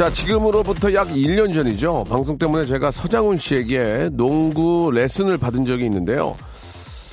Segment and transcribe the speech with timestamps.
[0.00, 2.06] 자, 지금으로부터 약 1년 전이죠.
[2.08, 6.38] 방송 때문에 제가 서장훈 씨에게 농구 레슨을 받은 적이 있는데요.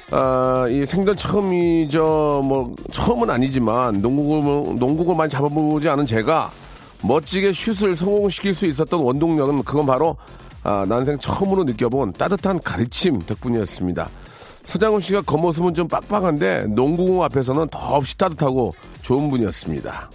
[0.09, 2.43] 아, 이 생전 처음이죠.
[2.45, 6.49] 뭐, 처음은 아니지만, 농구를, 농구를 많이 잡아보지 않은 제가
[7.03, 10.15] 멋지게 슛을 성공시킬 수 있었던 원동력은 그건 바로,
[10.63, 14.09] 아, 난생 처음으로 느껴본 따뜻한 가르침 덕분이었습니다.
[14.63, 20.09] 서장훈 씨가 겉모습은 좀 빡빡한데, 농구공 앞에서는 더없이 따뜻하고 좋은 분이었습니다.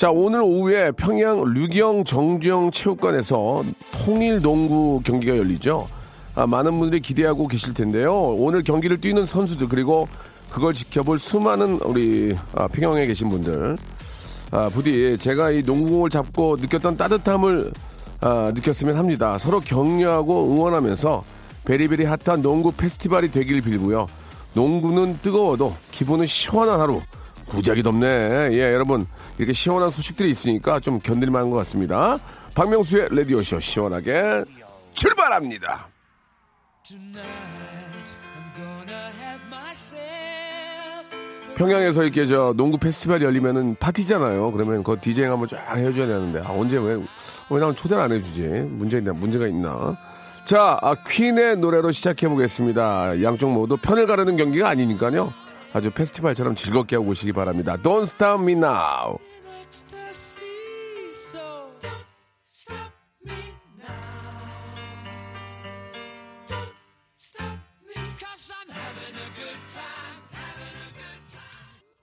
[0.00, 3.62] 자, 오늘 오후에 평양 류경 정주영 체육관에서
[3.92, 5.86] 통일 농구 경기가 열리죠.
[6.34, 8.14] 아, 많은 분들이 기대하고 계실 텐데요.
[8.14, 10.08] 오늘 경기를 뛰는 선수들 그리고
[10.48, 13.76] 그걸 지켜볼 수많은 우리 아, 평양에 계신 분들.
[14.52, 17.70] 아, 부디 제가 이 농구공을 잡고 느꼈던 따뜻함을
[18.22, 19.36] 아, 느꼈으면 합니다.
[19.36, 21.24] 서로 격려하고 응원하면서
[21.66, 24.06] 베리베리 핫한 농구 페스티벌이 되길 빌고요.
[24.54, 27.02] 농구는 뜨거워도 기분은 시원한 하루.
[27.52, 28.06] 무지하게 덥네.
[28.52, 29.06] 예, 여러분.
[29.38, 32.18] 이렇게 시원한 소식들이 있으니까 좀 견딜만 한 것 같습니다.
[32.54, 34.44] 박명수의 라디오쇼 시원하게
[34.94, 35.88] 출발합니다.
[41.56, 44.50] 평양에서 이렇게 저 농구 페스티벌이 열리면은 파티잖아요.
[44.52, 46.94] 그러면 그 디제잉 한번 쫙 해줘야 되는데 아, 언제 왜,
[47.50, 48.40] 왜 나는 초대를 안 해주지?
[48.70, 49.12] 문제 있나?
[49.12, 49.96] 문제가 있나?
[50.44, 53.22] 자, 아, 퀸의 노래로 시작해 보겠습니다.
[53.22, 55.32] 양쪽 모두 편을 가르는 경기가 아니니까요.
[55.72, 57.76] 아주 페스티벌처럼 즐겁게 하고 오시기 바랍니다.
[57.76, 59.18] Don't stop me now.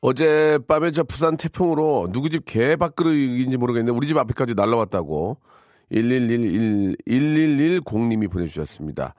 [0.02, 5.38] 어젯밤에 저 부산 태풍으로 누구 집 개 밥그릇인지 모르겠는데 우리 집 앞에까지 날라왔다고
[5.92, 9.16] 1111 1110님이 보내주셨습니다.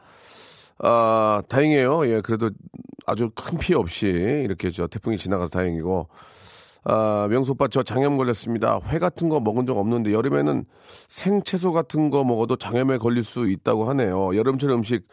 [0.80, 2.08] 아 다행이에요.
[2.08, 2.50] 예 그래도
[3.06, 6.08] 아주 큰 피해 없이 이렇게 저 태풍이 지나가서 다행이고
[6.84, 8.80] 아, 명수 오빠 저 장염 걸렸습니다.
[8.88, 10.64] 회 같은 거 먹은 적 없는데 여름에는
[11.08, 14.34] 생채소 같은 거 먹어도 장염에 걸릴 수 있다고 하네요.
[14.36, 15.06] 여름철 음식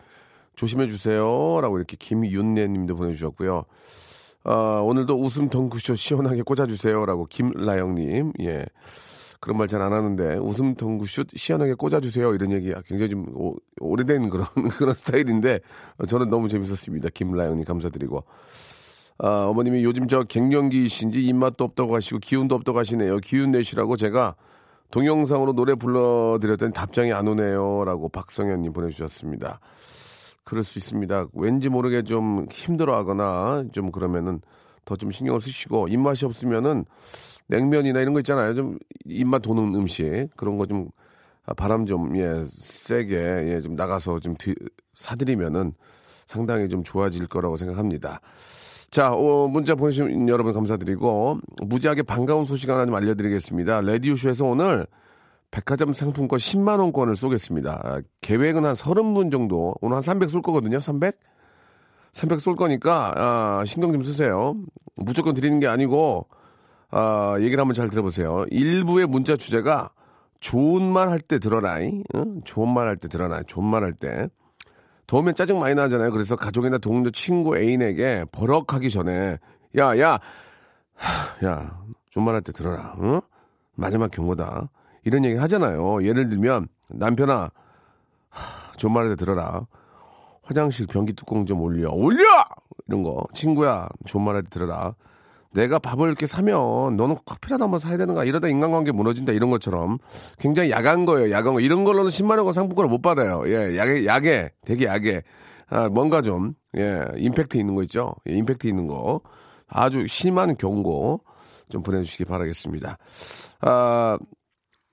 [0.55, 3.65] 조심해 주세요라고 이렇게 김윤래 님도 보내 주셨고요.
[4.45, 8.31] 아, 오늘도 웃음 덩크쇼 시원하게 꽂아 주세요라고 김라영 님.
[8.41, 8.65] 예.
[9.45, 14.31] 그런 말 잘 안 하는데 웃음 덩크슛 시원하게 꽂아주세요 이런 얘기 굉장히 좀 오, 오래된
[14.31, 14.47] 그런
[14.79, 15.59] 그런 스타일인데
[16.07, 18.23] 저는 너무 재밌었습니다 김라영님 감사드리고
[19.19, 23.17] 아, 어머님이 요즘 저 갱년기이신지 입맛도 없다고 하시고 기운도 없다고 하시네요.
[23.19, 24.35] 기운 내시라고 제가
[24.91, 29.59] 동영상으로 노래 불러드렸더니 답장이 안 오네요라고 박성현님 보내주셨습니다.
[30.43, 31.27] 그럴 수 있습니다.
[31.33, 34.41] 왠지 모르게 좀 힘들어하거나 좀 그러면은
[34.83, 36.83] 더 좀 신경을 쓰시고 입맛이 없으면은
[37.47, 38.53] 냉면이나 이런 거 있잖아요.
[38.55, 40.89] 좀 입맛 도는 음식 그런 거 좀
[41.57, 44.53] 바람 좀 예 세게 예 좀 나가서 좀 드,
[44.93, 45.73] 사드리면은
[46.25, 48.19] 상당히 좀 좋아질 거라고 생각합니다.
[48.89, 53.81] 자, 어, 문자 보내주신 여러분 감사드리고, 무지하게 반가운 소식 하나 좀 알려드리겠습니다.
[53.81, 54.87] 레디오쇼에서 오늘
[55.51, 57.81] 백화점 상품권 10만 원권을 쏘겠습니다.
[57.83, 61.15] 아, 계획은 한 30분 정도, 오늘 한 300 쏠 거거든요, 300?
[62.13, 64.55] 300 쏠 거니까, 아, 신경 좀 쓰세요.
[64.95, 66.27] 무조건 드리는 게 아니고,
[66.97, 68.45] 아, 얘기를 한번 잘 들어보세요.
[68.51, 69.89] 일부의 문자 주제가
[70.39, 72.41] 좋은 말 할 때 들어라이, 응?
[72.45, 74.29] 좋은 말 할 때 들어라, 좋은 말 할 때.
[75.05, 76.11] 더우면 짜증 많이 나잖아요.
[76.11, 79.37] 그래서 가족이나 동료, 친구, 애인에게 버럭하기 전에
[79.77, 80.19] 야, 야,
[81.43, 82.95] 야, 좀 말할 때 들어라.
[83.01, 83.19] 응?
[83.75, 84.69] 마지막 경고다.
[85.03, 86.01] 이런 얘기 하잖아요.
[86.05, 87.51] 예를 들면 남편아,
[88.77, 89.67] 좀 말할 때 들어라.
[90.43, 91.89] 화장실 변기 뚜껑 좀 올려.
[91.91, 92.23] 올려!
[92.87, 93.21] 이런 거.
[93.33, 94.95] 친구야, 좀 말할 때 들어라.
[95.55, 98.25] 내가 밥을 이렇게 사면 너는 커피라도 한번 사야 되는 거야.
[98.25, 99.31] 이러다 인간관계 무너진다.
[99.31, 99.97] 이런 것처럼
[100.37, 101.31] 굉장히 야간 거예요.
[101.31, 101.61] 야간 거.
[101.61, 103.43] 이런 걸로는 10만 원 상품권을 못 받아요.
[103.47, 105.23] 예, 약에, 약에, 되게 약에.
[105.67, 108.13] 아, 뭔가 좀, 예, 임팩트 있는 거 있죠?
[108.29, 109.21] 예, 임팩트 있는 거.
[109.67, 111.21] 아주 심한 경고
[111.69, 112.97] 좀 보내주시기 바라겠습니다.
[113.61, 114.17] 아,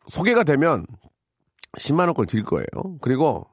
[0.07, 0.87] 소개가 되면
[1.79, 2.67] 10만원권 드릴 거예요.
[3.01, 3.47] 그리고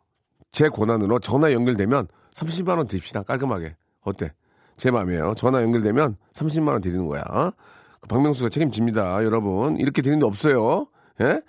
[0.51, 3.23] 제 권한으로 전화 연결되면 30만원 드립시다.
[3.23, 3.75] 깔끔하게.
[4.01, 4.31] 어때?
[4.79, 5.33] 제 마음이에요.
[5.35, 7.21] 전화 연결되면 30만 원 드리는 거야.
[7.99, 9.77] 그 박명수가 책임집니다, 여러분.
[9.77, 10.87] 이렇게 드리는 데 없어요.
[11.21, 11.41] 예?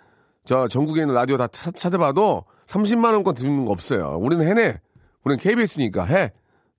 [0.44, 4.18] 저 전국에 있는 라디오 다 차, 찾아봐도 30만 원권 드리는 거 없어요.
[4.20, 4.80] 우리는 해내.
[5.24, 6.32] 우리는 KBS니까 해.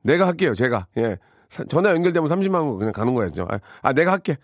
[0.03, 0.87] 내가 할게요, 제가.
[0.97, 1.17] 예.
[1.47, 3.47] 사- 전화 연결되면 30만 원 그냥 가는 거야죠.
[3.49, 4.35] 아, 아, 내가 할게.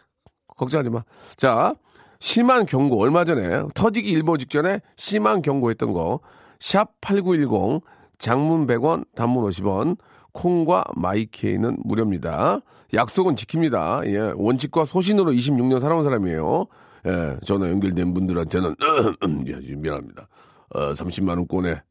[0.56, 1.04] 걱정하지 마.
[1.36, 1.74] 자,
[2.20, 6.22] 심한 경고 얼마 전에 터지기 일보 직전에 심한 경고했던 거.
[6.62, 7.82] 샵 8910
[8.18, 9.98] 장문 100원, 단문 50원.
[10.38, 12.60] 콩과 마이케이는 무료입니다.
[12.94, 14.06] 약속은 지킵니다.
[14.08, 16.68] 예, 원칙과 소신으로 26년 살아온 사람이에요.
[17.08, 18.76] 예, 전화 연결된 분들한테는
[19.48, 20.28] 예, 미안합니다.
[20.76, 21.82] 어, 30만 원권에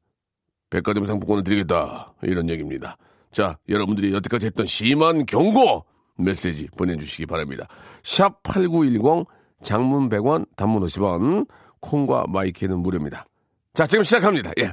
[0.71, 2.15] 백화점 상품권을 드리겠다.
[2.23, 2.97] 이런 얘기입니다.
[3.33, 5.85] 자, 여러분들이 여태까지 했던 심한 경고
[6.17, 7.67] 메시지 보내주시기 바랍니다.
[8.05, 9.27] 샵 8910
[9.63, 11.49] 장문 100원, 단문 50원,
[11.81, 13.27] 콩과 마이키는 무료입니다.
[13.75, 14.53] 자, 지금 시작합니다.
[14.59, 14.73] 예.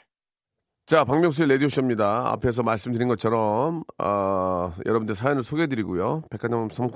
[0.91, 2.33] 자, 박명수의 라디오쇼입니다.
[2.33, 6.23] 앞에서 말씀드린 것처럼, 아, 여러분들 사연을 소개해드리고요.
[6.29, 6.91] 백화점 상,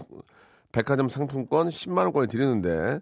[0.74, 3.00] 백화점 상품권 10만원권을 드리는데,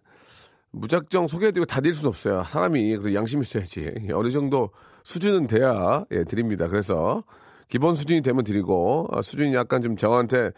[0.70, 2.44] 무작정 소개해드리고 다 드릴 수는 없어요.
[2.44, 3.92] 사람이 그 양심 있어야지.
[4.14, 4.70] 어느 정도
[5.04, 6.68] 수준은 돼야, 예, 드립니다.
[6.68, 7.24] 그래서,
[7.70, 10.52] 기본 수준이 되면 드리고, 아, 수준이 약간 좀 저한테,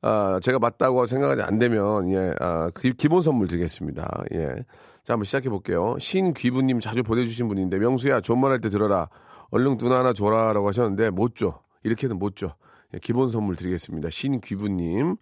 [0.00, 4.24] 아, 제가 맞다고 생각하지 안 되면, 예, 아, 기, 기본 선물 드리겠습니다.
[4.32, 4.46] 예.
[5.04, 5.94] 자, 한번 시작해 볼게요.
[6.00, 9.10] 신귀부님 자주 보내주신 분인데, 명수야, 좋은 말할 때 들어라.
[9.54, 11.60] 얼른 누나 하나 줘라라고 하셨는데 못 줘.
[11.84, 12.56] 이렇게는 못 줘.
[12.92, 14.10] 예, 기본 선물 드리겠습니다.
[14.10, 15.14] 신귀부님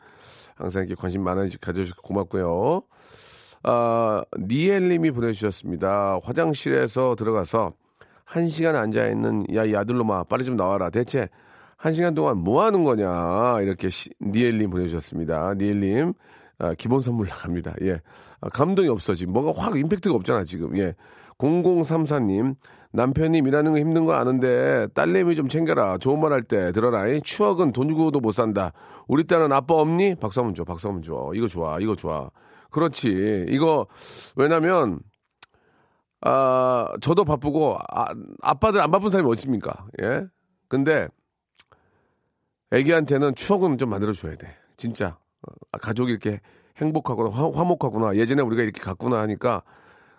[0.55, 2.82] 항상 이렇게 관심 많아 가져주셔서 고맙고요.
[3.64, 6.19] 아, 니엘님이 보내주셨습니다.
[6.23, 7.75] 화장실에서 들어가서
[8.25, 10.88] 한 시간 앉아 있는 야 야들로마 빨리 좀 나와라.
[10.88, 11.28] 대체
[11.76, 15.52] 한 시간 동안 뭐 하는 거냐 이렇게 시, 니엘님 보내주셨습니다.
[15.58, 16.14] 니엘님
[16.58, 17.75] 아, 기본 선물 나갑니다.
[17.82, 18.00] 예,
[18.40, 20.78] 아, 감동이 없어 지금 뭐가 확 임팩트가 없잖아 지금.
[20.78, 20.94] 예,
[21.37, 22.56] 0034님
[22.93, 25.99] 남편이 일하는 거 힘든 거 아는데 딸내미 좀 챙겨라.
[25.99, 27.06] 좋은 말 할 때 들어라.
[27.09, 28.73] 이 추억은 돈 주고도 못 산다.
[29.09, 30.17] 우리 딸은 아빠 없니?
[30.17, 30.65] 박수 한번 줘.
[30.65, 31.31] 박수 한번 줘.
[31.35, 31.79] 이거 좋아.
[31.81, 32.31] 이거 좋아.
[32.71, 33.47] 그렇지.
[33.49, 33.87] 이거
[34.37, 35.00] 왜냐면
[36.21, 38.06] 아 저도 바쁘고 아,
[38.43, 39.87] 아빠들 안 바쁜 사람이 어디 있습니까?
[40.03, 40.27] 예.
[40.69, 41.09] 근데
[42.71, 44.55] 애기한테는 추억은 좀 만들어 줘야 돼.
[44.77, 46.41] 진짜 어, 가족이 이렇게
[46.79, 49.62] 행복하구나 화, 화목하구나 예전에 우리가 이렇게 갔구나 하니까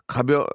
[0.08, 0.46] 가벼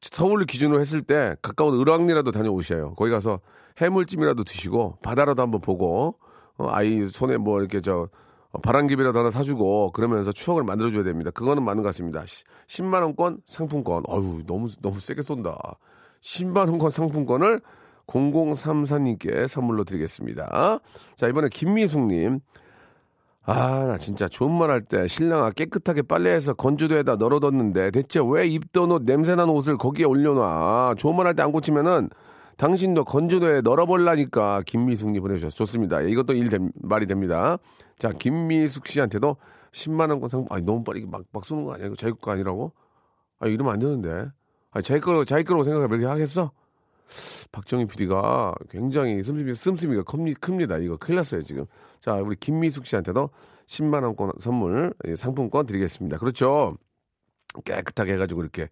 [0.00, 2.94] 서울 기준으로 했을 때 가까운 을왕리라도 다녀오셔요.
[2.94, 3.40] 거기 가서
[3.78, 6.16] 해물찜이라도 드시고 바다라도 한번 보고
[6.56, 8.08] 어, 아이 손에 뭐 이렇게 저
[8.50, 11.30] 어, 바람개비라도 하나 사주고 그러면서 추억을 만들어줘야 됩니다.
[11.32, 12.22] 그거는 맞는 것 같습니다.
[12.68, 14.04] 10만 원권 상품권.
[14.08, 15.76] 어유 너무 너무 세게 쏜다.
[16.20, 17.60] 10만 원권 상품권을
[18.06, 20.78] 0034님께 선물로 드리겠습니다.
[21.16, 22.40] 자 이번에 김미숙님.
[23.46, 28.90] 아, 나 진짜 좋은 말 할 때 신랑아 깨끗하게 빨래해서 건조대에다 널어뒀는데 대체 왜 입던
[28.90, 30.94] 옷 냄새나는 옷을 거기에 올려놔?
[30.96, 32.08] 좋은 말 할 때 안 고치면은
[32.56, 35.54] 당신도 건조대에 널어볼라니까 김미숙님 보내주셨어.
[35.56, 36.04] 좋습니다.
[36.04, 37.58] 예, 이것도 일 됨- 말이 됩니다.
[37.98, 39.36] 자, 김미숙 씨한테도
[39.72, 41.86] 10만원 권 상품, 아니, 너무 빨리 막, 막 쏘는 거 아니야?
[41.88, 42.72] 이거 자기 거 아니라고?
[43.40, 44.26] 아, 이러면 안 되는데.
[44.70, 46.52] 아니, 자기 거, 자기 거라고 생각하면 그렇게 하겠어?
[47.52, 50.78] 박정희 PD가 굉장히 씀씀이, 씀씀이가 큽니- 큽니다.
[50.78, 51.66] 이거 큰일 났어요, 지금.
[52.04, 53.30] 자, 우리 김미숙 씨한테도
[53.66, 56.18] 10만 원권 선물, 예, 상품권 드리겠습니다.
[56.18, 56.76] 그렇죠.
[57.64, 58.68] 깨끗하게 해가지고 이렇게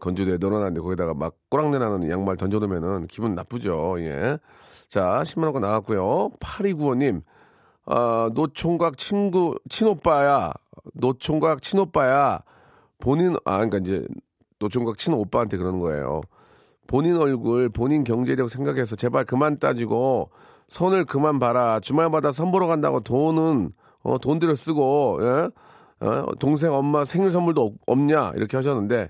[0.00, 3.96] 건조대에 넣어놨는데 거기다가 막 꼬랑내 나는 양말 던져놓으면은 기분 나쁘죠.
[4.00, 4.36] 예.
[4.86, 6.32] 자, 10만 원권 나갔고요.
[6.40, 7.22] 8295님,
[7.86, 10.52] 아, 노총각 친구, 친오빠야.
[10.92, 12.42] 노총각 친오빠야.
[12.98, 14.06] 본인, 아, 그러니까 이제
[14.58, 16.20] 노총각 친오빠한테 그러는 거예요.
[16.86, 20.28] 본인 얼굴, 본인 경제력 생각해서 제발 그만 따지고
[20.74, 21.78] 손을 그만 봐라.
[21.78, 23.70] 주말마다 선보러 간다고 돈은
[24.02, 25.50] 어, 돈 들여 쓰고 예?
[26.04, 29.08] 어, 동생 엄마 생일 선물도 없- 없냐 이렇게 하셨는데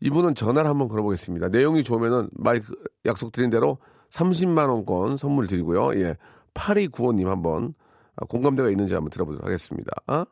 [0.00, 1.50] 이분은 전화를 한번 걸어보겠습니다.
[1.50, 2.74] 내용이 좋으면은 말 그-
[3.06, 3.78] 약속드린 대로
[4.10, 5.94] 30만 원권 선물 드리고요.
[6.00, 6.16] 예,
[6.52, 7.74] 8295님 한번
[8.16, 9.92] 아, 공감대가 있는지 한번 들어보도록 하겠습니다.
[10.08, 10.26] 아?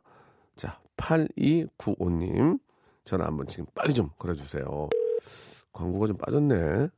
[0.57, 2.59] 자, 8295님
[3.05, 4.89] 전화 한번 지금 빨리 좀 걸어주세요.
[5.71, 6.89] 광고가 좀 빠졌네.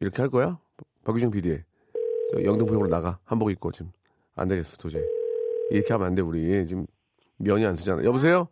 [0.00, 0.58] 이렇게 할 거야?
[1.04, 1.58] 박유정 PD.
[2.32, 3.18] 저 영등포역으로 나가.
[3.24, 3.90] 한복 입고 지금.
[4.36, 5.02] 안 되겠어, 도저히.
[5.70, 6.66] 이렇게 하면 안 돼, 우리.
[6.66, 6.86] 지금
[7.38, 8.04] 면이 안 쓰잖아.
[8.04, 8.48] 여보세요?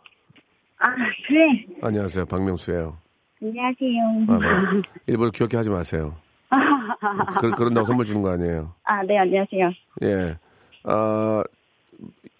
[0.79, 0.87] 아,
[1.27, 1.67] 그래.
[1.83, 2.27] 안녕하세요.
[2.27, 2.97] 박명수예요.
[3.41, 4.03] 안녕하세요.
[4.29, 4.33] 아,
[4.73, 6.15] 뭐, 일부러 귀엽게 하지 마세요.
[7.41, 8.75] 그, 그런다고 선물 주는 거 아니에요.
[8.85, 9.71] 아, 네, 안녕하세요.
[10.03, 10.37] 예.
[10.85, 11.43] 아,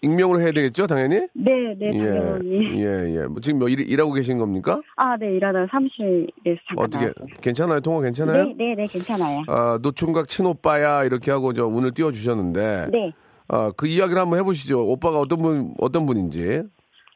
[0.01, 1.15] 익명으로 해야 되겠죠, 당연히?
[1.33, 2.81] 네, 네, 예, 당연히.
[2.81, 3.27] 예, 예.
[3.27, 4.81] 뭐 지금 뭐 일, 일하고 계신 겁니까?
[4.95, 7.27] 아, 네, 일하다가 사무실에서 잠깐 어떻게, 나왔어요.
[7.41, 7.79] 괜찮아요?
[7.81, 8.45] 통화 괜찮아요?
[8.45, 9.41] 네, 네, 네, 괜찮아요.
[9.47, 12.87] 아, 노총각 친오빠야, 이렇게 하고 저 운을 띄워주셨는데.
[12.91, 13.11] 네.
[13.49, 14.85] 아, 그 이야기를 한번 해보시죠.
[14.87, 16.63] 오빠가 어떤 분, 어떤 분인지.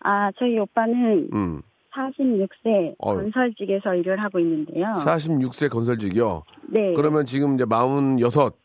[0.03, 1.61] 아, 저희 오빠는 음.
[1.95, 3.13] 46세 어.
[3.13, 4.87] 건설직에서 일을 하고 있는데요.
[4.97, 6.43] 46세 건설직이요.
[6.69, 6.93] 네.
[6.95, 8.57] 그러면 지금 이제 46.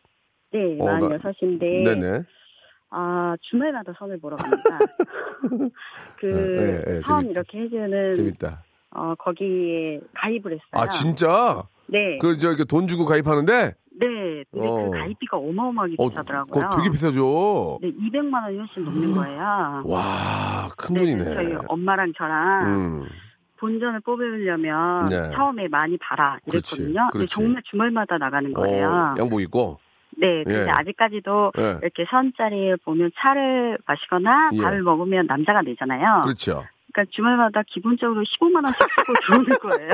[0.51, 2.23] 네, 어, 나- 46인데 네네.
[2.91, 4.63] 아, 주말마다 선을 보러 갑니다.
[6.19, 8.63] 그 네, 네, 선 재밌- 이렇게 해주는 재밌다.
[8.91, 10.61] 어, 거기에 가입을 했어요.
[10.73, 11.63] 아, 진짜?
[11.87, 12.17] 네.
[12.21, 13.53] 그, 저, 이렇게 돈 주고 가입하는데?
[14.01, 14.45] 네.
[14.51, 14.85] 근데 어.
[14.91, 16.69] 그 가입비가 어마어마하게 어, 비싸더라고요.
[16.69, 17.79] 그거 되게 비싸죠?
[17.83, 19.83] 네, 200만 원이 훨씬 넘는 거예요.
[19.85, 21.35] 와, 큰 네, 돈이네.
[21.35, 23.05] 저희 엄마랑 저랑 음.
[23.59, 25.31] 본전을 뽑으려면 네.
[25.35, 27.09] 처음에 많이 봐라 그렇지, 이랬거든요.
[27.11, 27.35] 근데 그렇지.
[27.35, 29.15] 정말 주말마다 나가는 어, 거예요.
[29.19, 29.79] 양복 입고?
[30.21, 30.69] 네, 근데 예.
[30.69, 31.63] 아직까지도 예.
[31.83, 34.63] 이렇게 선자리에 보면 차를 마시거나 예.
[34.63, 36.23] 밥을 먹으면 남자가 내잖아요.
[36.25, 36.65] 그렇죠.
[36.93, 39.93] 그러니까 주말마다 기본적으로 15만 원씩 쓰고 들어오는 거예요.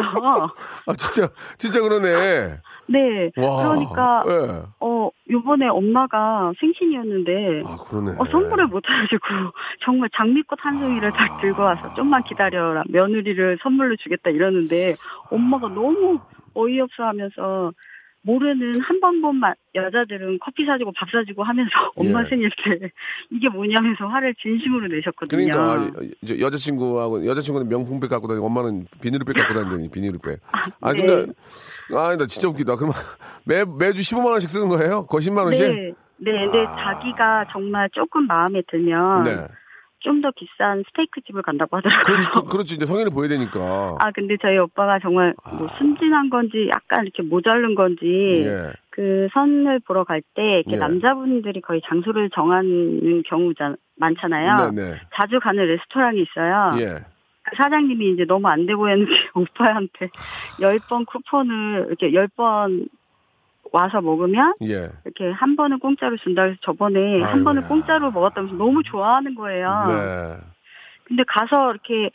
[0.87, 1.29] 아, 진짜,
[1.59, 2.61] 진짜 그러네.
[2.87, 3.31] 네.
[3.37, 3.69] 와.
[3.69, 4.63] 그러니까 예.
[4.81, 8.17] 어 요번에 엄마가 생신이었는데 아, 그러네.
[8.19, 9.25] 어, 선물을 못 해가지고
[9.85, 14.95] 정말 장미꽃 한 송이를 딱 들고 와서 좀만 기다려라 며느리를 선물로 주겠다 이러는데
[15.31, 16.19] 엄마가 너무
[16.55, 17.73] 어이없어 하면서
[18.25, 19.41] 모르는 한 번본
[19.75, 22.29] 여자들은 커피 사주고 밥 사주고 하면서 엄마 예.
[22.29, 22.91] 생일 때
[23.31, 25.53] 이게 뭐냐면서 화를 진심으로 내셨거든요.
[25.53, 30.41] 그러니까 아, 이제 여자친구하고 여자친구는 명품백 갖고 다니고 엄마는 비닐백 갖고 다니더니 비닐백.
[30.81, 31.01] 아 네.
[31.01, 31.33] 근데
[31.95, 32.77] 아나 진짜 웃기다.
[32.77, 32.95] 그러면
[33.45, 35.07] 매 매주 15만 원씩 쓰는 거예요?
[35.07, 35.67] 거의 10만 원씩?
[35.69, 39.23] 네, 네, 근데 자기가 정말 조금 마음에 들면 아.
[39.23, 39.47] 네.
[40.05, 42.05] 좀 더 비싼 스테이크 집을 간다고 하더라고요.
[42.05, 43.97] 그렇지, 그, 그렇지 이제 성인을 보여야 되니까.
[44.01, 48.07] 아, 근데 저희 오빠가 정말 뭐 순진한 건지 약간 이렇게 모자른 건지
[48.45, 48.73] 예.
[48.91, 50.77] 그 선을 보러 갈 때 이렇게 예.
[50.77, 54.71] 남자분들이 거의 장소를 정하는 경우가 많잖아요.
[54.71, 55.01] 네네.
[55.15, 56.77] 자주 가는 레스토랑이 있어요.
[56.79, 57.05] 예.
[57.43, 60.09] 그 사장님이 이제 너무 안 돼 보였는지 오빠한테
[60.61, 62.89] 10번 쿠폰을 이렇게 10번
[63.75, 64.89] 와서 먹으면 예.
[65.05, 67.45] 이렇게 한 번은 공짜로 준다 해서 저번에 한 아이고야.
[67.45, 69.85] 번은 공짜로 먹었다면서 너무 좋아하는 거예요.
[69.89, 70.37] 네.
[71.05, 72.11] 근데 가서 이렇게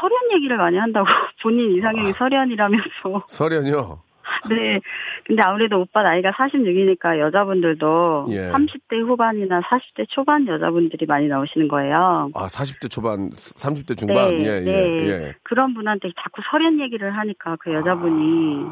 [0.00, 1.06] 설현 얘기를 많이 한다고
[1.42, 4.02] 본인 이상형이 설현이라면서 설현이요.
[4.48, 4.80] 네.
[5.26, 8.50] 근데 아무래도 오빠 나이가 46이니까 여자분들도 예.
[8.52, 12.30] 30대 후반이나 40대 초반 여자분들이 많이 나오시는 거예요.
[12.34, 14.28] 아 40대 초반, 30대 중반.
[14.38, 14.70] 네, 예, 네.
[14.70, 15.34] 예, 예.
[15.42, 18.64] 그런 분한테 자꾸 설현 얘기를 하니까 그 여자분이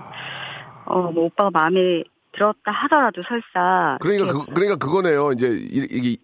[0.87, 2.04] 어뭐 오빠가 마음에
[2.38, 5.33] 들었다 하더라도 설사 그러니까 이렇게 그, 그러니까 그거네요.
[5.33, 6.16] 이제 이- 이게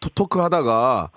[0.00, 1.10] 토- 토크 하다가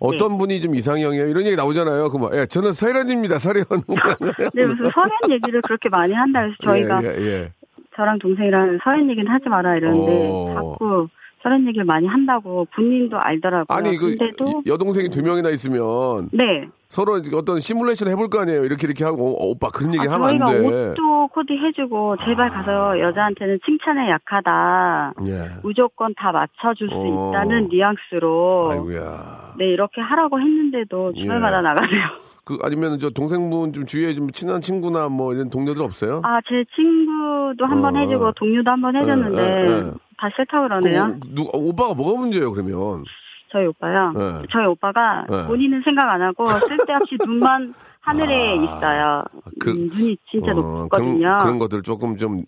[0.00, 2.08] 어떤 분이 좀 이상형이에요 이런 얘기 나오잖아요.
[2.10, 3.38] 그 뭐 예, 저는 설현입니다.
[3.38, 3.64] 설현.
[4.54, 7.52] 네, 무슨 설현 얘기를 그렇게 많이 한다 해서 저희가 예, 예, 예.
[7.96, 10.54] 저랑 동생이랑 설현 얘기는 하지 마라 이러는데 어.
[10.54, 11.08] 자꾸
[11.42, 13.66] 설현 얘기를 많이 한다고 본인도 알더라고요.
[13.68, 16.68] 아니 그 근데도 여동생이 두 명이나 있으면 네.
[16.88, 18.64] 서로 어떤 시뮬레이션 해볼 거 아니에요.
[18.64, 20.88] 이렇게 이렇게 하고 어, 오빠 그런 얘기 아, 하면 저희가 안 돼.
[20.90, 25.14] 옷도 코디 해주고 제발 가서 여자한테는 칭찬에 약하다.
[25.26, 25.44] 예.
[25.62, 27.30] 무조건 다 맞춰줄 수 어.
[27.30, 29.54] 있다는 뉘앙스로 아이고야.
[29.58, 31.62] 네 이렇게 하라고 했는데도 주말마다 예.
[31.62, 32.02] 나가네요.
[32.44, 36.20] 그 아니면 저 동생분 좀 주위에 좀 친한 친구나 뭐 이런 동료들 없어요?
[36.24, 38.00] 아 제 친구도 한번 어.
[38.00, 39.90] 해주고 동료도 한번 해줬는데 예, 예, 예.
[40.20, 41.06] 다 싫다 그러네요.
[41.20, 43.04] 그, 누, 오빠가 뭐가 문제예요 그러면?
[43.50, 44.12] 저희 오빠요.
[44.16, 44.46] 예.
[44.50, 45.46] 저희 오빠가 예.
[45.46, 49.24] 본인은 생각 안 하고 쓸데없이 눈만 하늘에 있어요.
[49.58, 51.18] 그- 음, 눈이 진짜 어, 높거든요.
[51.18, 52.44] 그런, 그런 것들 조금 좀,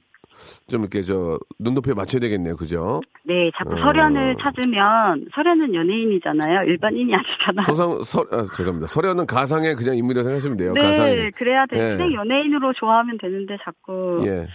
[0.68, 2.56] 좀 이렇게 저, 눈높이에 맞춰야 되겠네요.
[2.56, 3.00] 그죠?
[3.24, 3.78] 네, 자꾸 어.
[3.78, 6.64] 설현을 찾으면 설현은 연예인이잖아요.
[6.68, 7.62] 일반인이 아니잖아요.
[7.66, 8.86] 소상, 서, 아, 죄송합니다.
[8.86, 10.72] 설현은 가상의 그냥 인물이라고 생각하시면 돼요.
[10.74, 11.30] 네, 가상의.
[11.32, 12.14] 그래야 되는데 예.
[12.14, 14.46] 연예인으로 좋아하면 되는데 자꾸 예.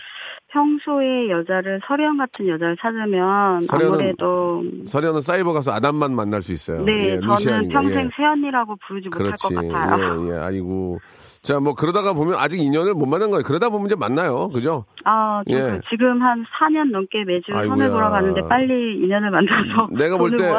[0.51, 6.83] 평소에 여자를 설현 같은 여자를 찾으면 설현은- 아무래도 설현은 사이버 가서 아담만 만날 수 있어요.
[6.83, 7.81] 네, 예, 저는 루시안이가.
[7.81, 8.09] 평생 예.
[8.15, 9.53] 세연이라고 부르지 못할 그렇지.
[9.55, 10.25] 것 같아요.
[10.25, 10.39] 예, 예.
[10.39, 10.99] 아이고.
[11.43, 13.43] 자, 뭐, 그러다가 보면 아직 인연을 못 만난 거예요.
[13.43, 14.49] 그러다 보면 이제 만나요.
[14.49, 14.85] 그죠?
[15.05, 15.79] 아, 예.
[15.89, 17.67] 지금 한 4년 넘게 매주 아이고야.
[17.75, 20.51] 선을 보러 가는데 빨리 인연을 만나서 내가 볼 때.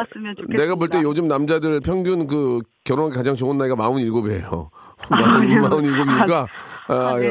[0.55, 4.69] 내가 볼 때 요즘 남자들 평균 그 결혼하기 가장 좋은 나이가 47이에요.
[5.09, 5.55] 아, 네.
[5.59, 6.47] 47이니까,
[6.89, 7.29] 아, 아, 네.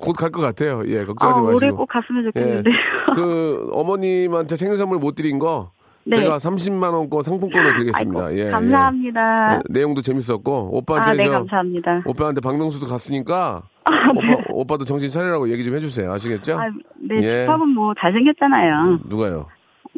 [0.00, 0.82] 곧 갈 것 같아요.
[0.86, 1.56] 예, 아, 걱정하지 마시고.
[1.56, 2.70] 올해 꼭 갔으면 좋겠는데.
[3.14, 5.70] 그 어머님한테 생일 선물 못 드린 거
[6.04, 6.16] 네.
[6.16, 8.24] 제가 30만 원권 상품권을 드리겠습니다.
[8.26, 9.52] 아이고, 예, 감사합니다.
[9.52, 9.56] 예.
[9.56, 12.02] 예, 내용도 재밌었고 오빠한테 아, 네, 저 감사합니다.
[12.06, 14.32] 오빠한테 박명수도 갔으니까 아, 네.
[14.32, 16.10] 오빠 오빠도 정신 차리라고 얘기 좀 해주세요.
[16.12, 16.58] 아시겠죠?
[16.58, 16.64] 아,
[17.00, 17.40] 네, 예.
[17.44, 19.00] 집합은 뭐 잘생겼잖아요.
[19.06, 19.46] 누가요?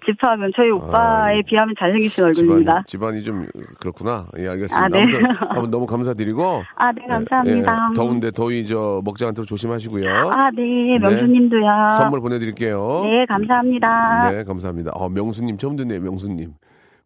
[0.05, 2.83] 집합은 저희 오빠에 아, 비하면 잘생기신 집안 얼굴입니다.
[2.87, 3.47] 집안이 좀
[3.81, 4.27] 그렇구나.
[4.39, 4.85] 예, 알겠습니다.
[4.85, 5.03] 아, 네.
[5.03, 7.89] 아무튼, 아무튼 너무 감사드리고 아, 네, 감사합니다.
[7.91, 10.09] 예, 더운데 더위 저 먹지 않도록 조심하시고요.
[10.31, 11.63] 아, 네, 명수님도요.
[11.99, 13.03] 선물 보내드릴게요.
[13.05, 14.31] 네, 감사합니다.
[14.31, 14.91] 네, 감사합니다.
[14.95, 16.53] 어, 명수님 처음 듣네요, 명수님.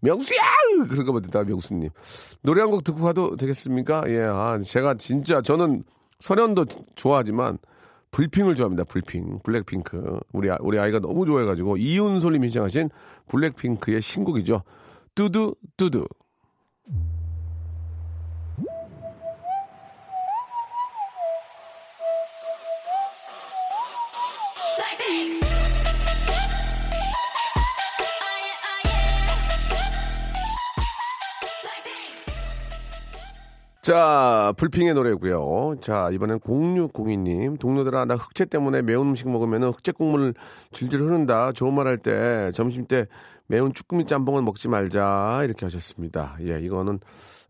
[0.00, 0.38] 명수야!
[0.90, 1.88] 그런 거만 듣다, 명수님.
[2.42, 4.04] 노래 한 곡 듣고 가도 되겠습니까?
[4.08, 5.84] 예, 아, 제가 진짜, 저는
[6.20, 7.58] 설현도 좋아하지만,
[8.16, 9.40] 불핑을 좋아합니다, 불핑.
[9.42, 10.18] 블랙핑크.
[10.32, 12.88] 우리, 아- 우리 아이가 너무 좋아해가지고, 이윤솔님이 시작하신
[13.28, 14.62] 블랙핑크의 신곡이죠.
[15.14, 16.06] 뚜두, 뚜두.
[33.86, 35.76] 자, 불핑의 노래고요.
[35.80, 37.56] 자, 이번엔 0602님.
[37.60, 40.34] 동료들아, 나 흑채 때문에 매운 음식 먹으면 흑채 국물을
[40.72, 41.52] 질질 흐른다.
[41.52, 43.06] 좋은 말 할 때 점심 때
[43.46, 45.42] 매운 쭈꾸미 짬뽕을 먹지 말자.
[45.44, 46.36] 이렇게 하셨습니다.
[46.40, 46.98] 예, 이거는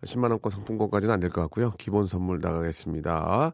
[0.04, 1.72] 10만원권 상품권까지는 안 될 것 같고요.
[1.78, 3.52] 기본 선물 나가겠습니다.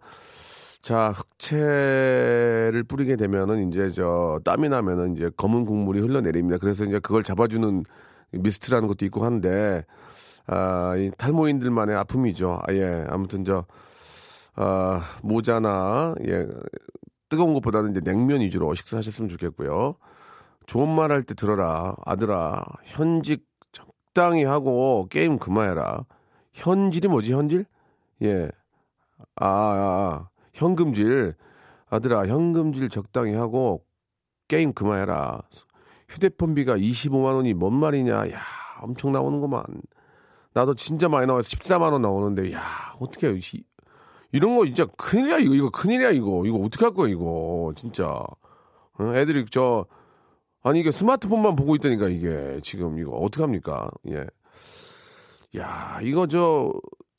[0.80, 6.58] 자, 흑채를 뿌리게 되면은 이제 저 땀이 나면은 이제 검은 국물이 흘러내립니다.
[6.58, 7.84] 그래서 이제 그걸 잡아주는
[8.32, 9.84] 미스트라는 것도 있고 한데
[10.46, 12.60] 아, 이 탈모인들만의 아픔이죠.
[12.66, 13.04] 아, 예.
[13.08, 13.64] 아무튼 저,
[14.56, 16.46] 아, 모자나, 예.
[17.28, 19.96] 뜨거운 것보다는 이제 냉면 위주로 식사하셨으면 좋겠고요.
[20.66, 21.94] 좋은 말 할 때 들어라.
[22.04, 26.04] 아들아, 현직 적당히 하고 게임 그만해라.
[26.54, 27.66] 현질이 뭐지, 현질?
[28.22, 28.50] 예.
[29.36, 29.48] 아, 아,
[30.26, 30.28] 아.
[30.54, 31.34] 현금질.
[31.90, 33.84] 아들아, 현금질 적당히 하고
[34.48, 35.42] 게임 그만해라.
[36.08, 38.30] 휴대폰비가 25만 원이 뭔 말이냐.
[38.32, 38.40] 야,
[38.82, 39.62] 엄청 나오는구만.
[40.54, 42.62] 나도 진짜 많이 나와서 14만 원 나오는데 야
[43.00, 43.38] 어떻게
[44.32, 45.54] 이런 거 진짜 큰일이야 이거.
[45.54, 46.44] 이거 큰일이야 이거.
[46.46, 47.72] 이거 어떻게 할 거야 이거.
[47.76, 48.06] 진짜.
[48.08, 49.12] 어?
[49.14, 49.86] 애들이 저
[50.62, 52.60] 아니 이게 스마트폰만 보고 있다니까 이게.
[52.62, 53.90] 지금 이거 어떻게 합니까?
[54.08, 54.26] 예
[55.56, 56.72] 야 이거 저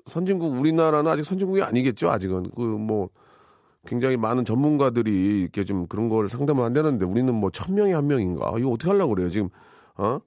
[0.07, 2.09] 선진국 우리나라는 아직 선진국이 아니겠죠?
[2.11, 2.51] 아직은.
[2.55, 3.09] 그 뭐
[3.85, 8.53] 굉장히 많은 전문가들이 이렇게 좀 그런 걸 상담을 한다는데 우리는 뭐 천 명에 한 명인가?
[8.57, 9.49] 이거 어떻게 하려고 그래요 지금?
[9.97, 10.19] 어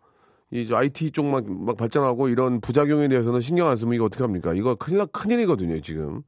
[0.50, 4.55] 이제 IT 쪽만 막 발전하고 이런 부작용에 대해서는 신경 안 쓰면 이거 어떻게 합니까?
[4.55, 6.23] 이거 큰일 나 큰일이거든요, 지금.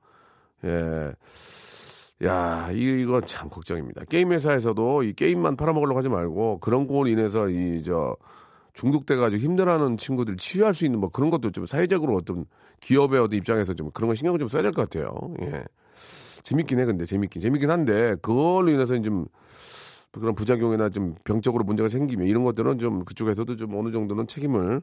[0.65, 1.13] 예.
[2.25, 4.05] 야, 이거 참 걱정입니다.
[4.09, 8.17] 게임 회사에서도 이 게임만 팔아먹으려고 하지 말고 그런 걸로 인해서 이 저
[8.75, 12.45] 중독돼가지고 힘들어하는 친구들 치유할 수 있는 뭐 그런 것도 좀 사회적으로 어떤
[12.81, 15.35] 기업의 어떤 입장에서 좀 그런 거 신경을 좀 써야 될 것 같아요.
[15.43, 15.65] 예.
[16.45, 17.43] 재밌긴 해, 근데 재밌긴.
[17.43, 19.27] 재밌긴 한데 그걸로 인해서 좀
[20.13, 24.83] 그런 부작용이나 좀 병적으로 문제가 생기면 이런 것들은 좀 그쪽에서도 좀 어느 정도는 책임을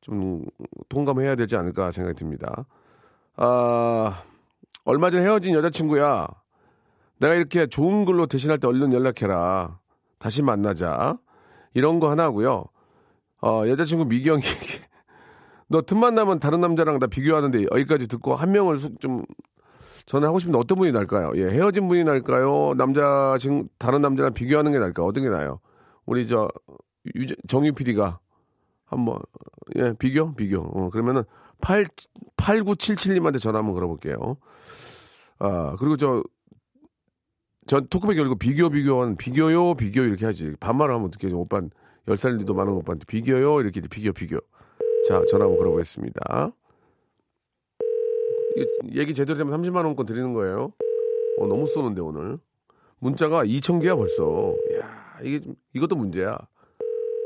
[0.00, 0.44] 좀
[0.88, 2.66] 통감해야 되지 않을까 생각이 듭니다.
[3.36, 4.24] 아,
[4.84, 6.26] 얼마 전에 헤어진 여자친구야.
[7.18, 9.78] 내가 이렇게 좋은 글로 대신할 때 얼른 연락해라.
[10.18, 11.18] 다시 만나자.
[11.74, 12.64] 이런 거 하나 하고요.
[13.40, 14.42] 어, 여자친구 미경이
[15.68, 19.24] 너 틈만 나면 다른 남자랑 나 비교하는데 여기까지 듣고 한 명을 좀
[20.08, 21.32] 저는 하고 싶은데 어떤 분이 날까요?
[21.36, 22.74] 예, 헤어진 분이 날까요?
[22.76, 25.04] 남자 지금 다른 남자랑 비교하는 게 날까?
[25.04, 25.60] 어떤 게 나요?
[26.06, 26.48] 우리 저
[27.14, 28.18] 유재, 정유 PD가
[28.86, 29.18] 한번
[29.76, 30.62] 예 비교 비교.
[30.62, 31.22] 어, 그러면은
[31.60, 31.86] 8
[32.36, 34.36] 8977님한테 전화 한번 걸어볼게요.
[35.38, 36.22] 아 그리고 저
[37.68, 41.60] 전 토크백 열고 비교 비교는 비교요 비교 이렇게 하지 반말을 하면 어떻게 오빠
[42.06, 44.38] 10살도 많은 오빠한테 비교요 이렇게 비교 비교
[45.06, 46.50] 자 전화 한번 걸어보겠습니다.
[48.94, 50.72] 얘기 제대로 되면 30만 원권 드리는 거예요.
[51.38, 52.38] 어, 너무 쏘는데 오늘.
[52.98, 54.54] 문자가 2천 개야 벌써.
[54.80, 56.36] 야 이게 좀, 이것도 문제야.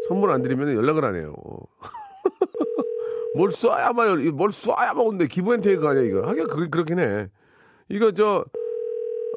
[0.08, 1.35] 선물 안 드리면 연락을 안 해요.
[3.37, 6.22] 뭘 쏴야만 뭘 쏴야만 온데 기브앤테이크 아니야 이거.
[6.26, 7.30] 하긴 그 그렇긴 해.
[7.88, 8.44] 이거 저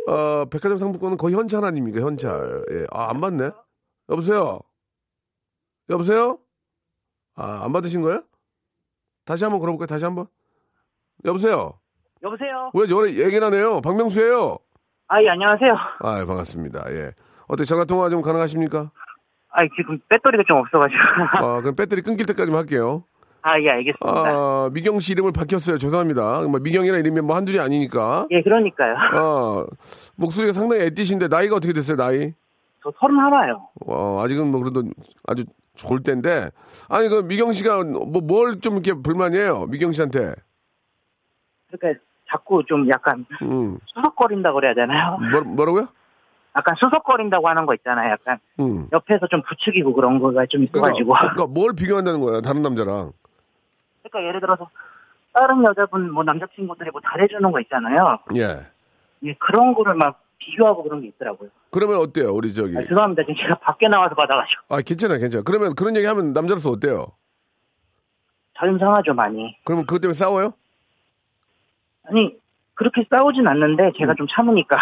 [0.07, 2.65] 어, 백화점 상품권은 거의 현찰 아닙니까 현찰.
[2.71, 2.85] 예.
[2.91, 3.51] 아 안 받네.
[4.09, 4.59] 여보세요.
[5.89, 6.39] 여보세요.
[7.35, 8.23] 아 안 받으신 거예요?
[9.23, 9.87] 다시 한번 걸어볼까요?
[9.87, 10.27] 다시 한번.
[11.25, 11.73] 여보세요.
[12.23, 12.71] 여보세요.
[12.73, 13.81] 왜 저래 얘기를 하네요?
[13.81, 14.57] 박명수예요.
[15.07, 15.73] 아, 예, 안녕하세요.
[15.99, 16.85] 아, 반갑습니다.
[16.91, 17.11] 예.
[17.47, 18.91] 어떻게 전화 통화 좀 가능하십니까?
[19.51, 20.99] 아, 지금 배터리가 좀 없어가지고.
[21.45, 23.03] 아, 그럼 배터리 끊길 때까지만 할게요.
[23.41, 24.11] 아, 예, 알겠습니다.
[24.31, 25.77] 아, 미경 씨 이름을 밝혔어요.
[25.77, 26.41] 죄송합니다.
[26.47, 28.25] 뭐 미경이라 이름이 뭐 한둘이 아니니까.
[28.31, 28.95] 예, 그러니까요.
[28.97, 29.65] 아,
[30.15, 31.95] 목소리가 상당히 애띠신데 나이가 어떻게 됐어요?
[31.97, 32.33] 나이?
[32.83, 33.67] 저 서른 하나요.
[33.85, 34.83] 어, 아직은 뭐 그래도
[35.27, 35.43] 아주
[35.75, 36.49] 좋을 때인데.
[36.89, 39.67] 아니 그 미경 씨가 뭐 뭘 좀 이렇게 불만이에요?
[39.67, 40.33] 미경 씨한테.
[41.77, 43.77] 그러니까 자꾸 좀 약간 음.
[43.85, 45.17] 수석거린다고 그래야 되나요?
[45.31, 45.87] 뭐, 뭐라고요?
[46.57, 48.11] 약간 수석거린다고 하는 거 있잖아요.
[48.11, 48.87] 약간 음.
[48.91, 51.13] 옆에서 좀 부추기고 그런 거가 좀 있어가지고.
[51.13, 52.41] 그러니까, 그러니까 뭘 비교한다는 거야?
[52.41, 53.11] 다른 남자랑.
[54.03, 54.69] 그러니까 예를 들어서
[55.33, 58.19] 다른 여자분 뭐 남자친구들이 뭐 잘해주는 거 있잖아요.
[58.37, 58.65] 예.
[59.23, 61.49] 예, 그런 거를 막 비교하고 그런 게 있더라고요.
[61.71, 62.31] 그러면 어때요?
[62.33, 62.77] 우리 저기.
[62.77, 63.23] 아, 죄송합니다.
[63.23, 64.61] 지금 제가 밖에 나와서 받아가지고.
[64.69, 65.43] 아, 괜찮아, 괜찮아.
[65.43, 67.07] 그러면 그런 얘기 하면 남자로서 어때요?
[68.57, 69.57] 자존 상하죠, 많이.
[69.65, 70.53] 그러면 그것 때문에 싸워요?
[72.07, 72.35] 아니,
[72.73, 74.15] 그렇게 싸우진 않는데 제가 음.
[74.17, 74.77] 좀 참으니까.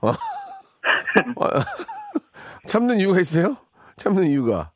[0.00, 0.12] 아,
[2.66, 3.56] 참는 이유가 있어요?
[3.96, 4.70] 참는 이유가.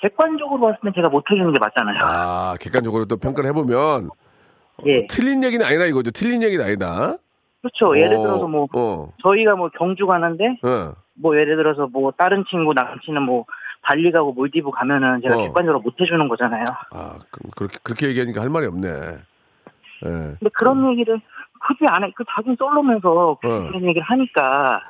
[0.00, 1.98] 객관적으로 봤을 때 제가 못 해주는 게 맞잖아요.
[2.02, 4.10] 아, 객관적으로 또 평가를 해보면
[4.86, 5.06] 예.
[5.06, 6.10] 틀린 얘기는 아니다 이거죠.
[6.10, 7.16] 틀린 얘기는 아니다.
[7.62, 7.96] 그렇죠.
[7.96, 10.92] 예를 어, 들어서 뭐, 어, 저희가 뭐 경주 가는데, 어.
[11.14, 13.46] 뭐 예를 들어서 뭐 다른 친구 남친은 뭐
[13.82, 15.42] 발리 가고 몰디브 가면은 제가 어.
[15.42, 16.64] 객관적으로 못 해주는 거잖아요.
[16.92, 18.88] 아, 그, 그렇게 그렇게 얘기하니까 할 말이 없네.
[20.04, 20.10] 예.
[20.38, 21.20] 근데 그런 얘기를
[21.66, 22.12] 굳이 안 해.
[22.14, 23.38] 그 자기는 솔로면서 어.
[23.40, 24.80] 그런 얘기를 하니까.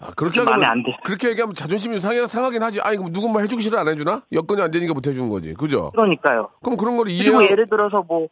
[0.00, 0.84] 아, 그렇게 하면.
[1.04, 2.80] 그렇게 얘기하면 자존심이 상해, 상하긴 하지.
[2.80, 4.22] 아니 그럼 누군 뭐 해주기 싫어 안 해주나?
[4.32, 5.54] 여건이 안 되니까 못 해주는 거지.
[5.54, 5.90] 그죠?
[5.92, 6.50] 그러니까요.
[6.62, 7.50] 그럼 그런 거를 그리고 이해.
[7.50, 8.28] 예를 들어서 뭐,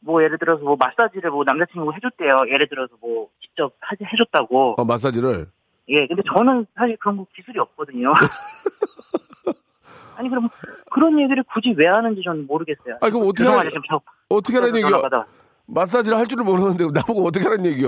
[0.00, 2.44] 뭐 예를 들어서 뭐 마사지를 뭐 남자친구가 해줬대요.
[2.52, 4.76] 예를 들어서 뭐 직접 하, 해줬다고.
[4.78, 5.46] 어, 마사지를.
[5.88, 8.14] 예, 근데 저는 사실 그런 거 기술이 없거든요.
[10.16, 10.48] 아니 그럼
[10.92, 12.98] 그런 얘기를 굳이 왜 하는지 저는 모르겠어요.
[13.00, 13.44] 아니, 그럼 어떻게
[13.88, 15.00] 저 어떻게 하라는 얘기야?
[15.74, 17.86] 마사지를 할 줄을 모르는데 나보고 어떻게 하라는 얘기야?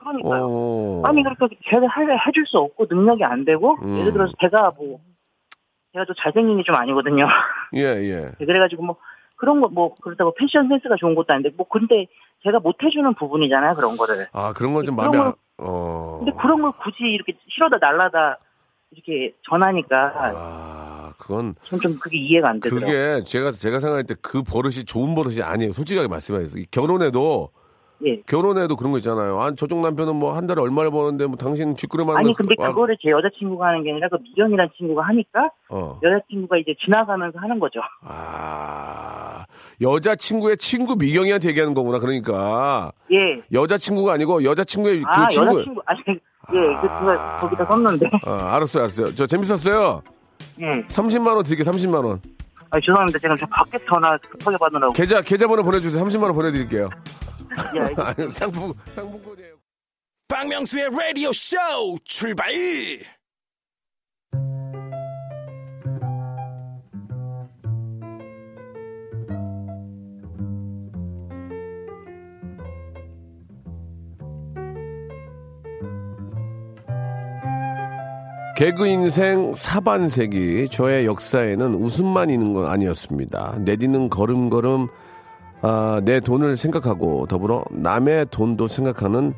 [0.00, 0.46] 그러니까요.
[0.48, 1.02] 어.
[1.06, 3.98] 아니 그러니까 제가 할 해줄 수 없고 능력이 안 되고 음.
[3.98, 5.00] 예를 들어서 제가 뭐
[5.92, 7.24] 제가 또 잘생긴 게 좀 아니거든요.
[7.74, 8.30] 예, 예.
[8.38, 8.96] 그래가지고 뭐
[9.36, 12.06] 그런 거 뭐 그렇다고 패션 센스가 좋은 것도 아닌데 뭐 근데
[12.42, 14.26] 제가 못 해주는 부분이잖아요 그런 거를.
[14.32, 16.18] 아, 그런 건 좀 마음에 안, 걸- 어.
[16.24, 18.38] 근데 그런 걸 굳이 이렇게 실어다 날라다
[18.90, 20.30] 이렇게 전하니까 아,
[21.26, 22.86] 그건 전좀 그게 이해가 안 되더라고요.
[22.86, 25.72] 그게 제가 제가 생각할 때 그 버릇이 좋은 버릇이 아니에요.
[25.72, 26.08] 솔직하게
[26.58, 27.48] 이 결혼해도
[28.06, 28.20] 예.
[28.26, 29.40] 결혼해도 그런 거 있잖아요.
[29.40, 32.68] 아, 저쪽 남편은 뭐 한 달에 얼마를 버는데 뭐 당신 쥐꾸려만 아니 거- 근데 아,
[32.68, 35.98] 그거를 제 여자친구가 하는 게 아니라 그 미경이라는 친구가 하니까 어.
[36.02, 37.80] 여자친구가 이제 지나가면서 하는 거죠.
[38.02, 39.46] 아,
[39.80, 41.98] 여자친구의 친구 미경이한테 얘기하는 거구나.
[41.98, 43.42] 그러니까 예.
[43.52, 45.52] 여자친구가 아니고 여자친구의 그아 친구.
[45.58, 46.00] 여자친구 아니
[46.52, 49.14] 예, 그 제가 거기다 썼는데 아, 알았어요, 알았어요.
[49.14, 50.02] 저 재밌었어요.
[50.60, 50.86] 예.
[50.88, 51.64] 30만 원 드릴게요.
[51.72, 52.20] 30만 원.
[52.70, 53.18] 아 죄송합니다.
[53.18, 54.92] 제가 저 밖에 전화 급하게 받느라고.
[54.92, 56.02] 계좌 계좌번호 보내주세요.
[56.04, 56.88] 30만 원 보내드릴게요.
[57.76, 57.80] 예.
[58.02, 59.54] 아니, 상품 상품권이에요.
[60.28, 61.56] 박명수의 라디오 쇼
[62.04, 62.50] 출발
[78.56, 83.56] 개그 인생 사반세기 저의 역사에는 웃음만 있는 건 아니었습니다.
[83.60, 84.86] 내디는 걸음걸음
[85.62, 89.34] 아, 내 돈을 생각하고 더불어 남의 돈도 생각하는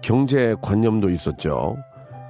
[0.00, 1.76] 경제 관념도 있었죠.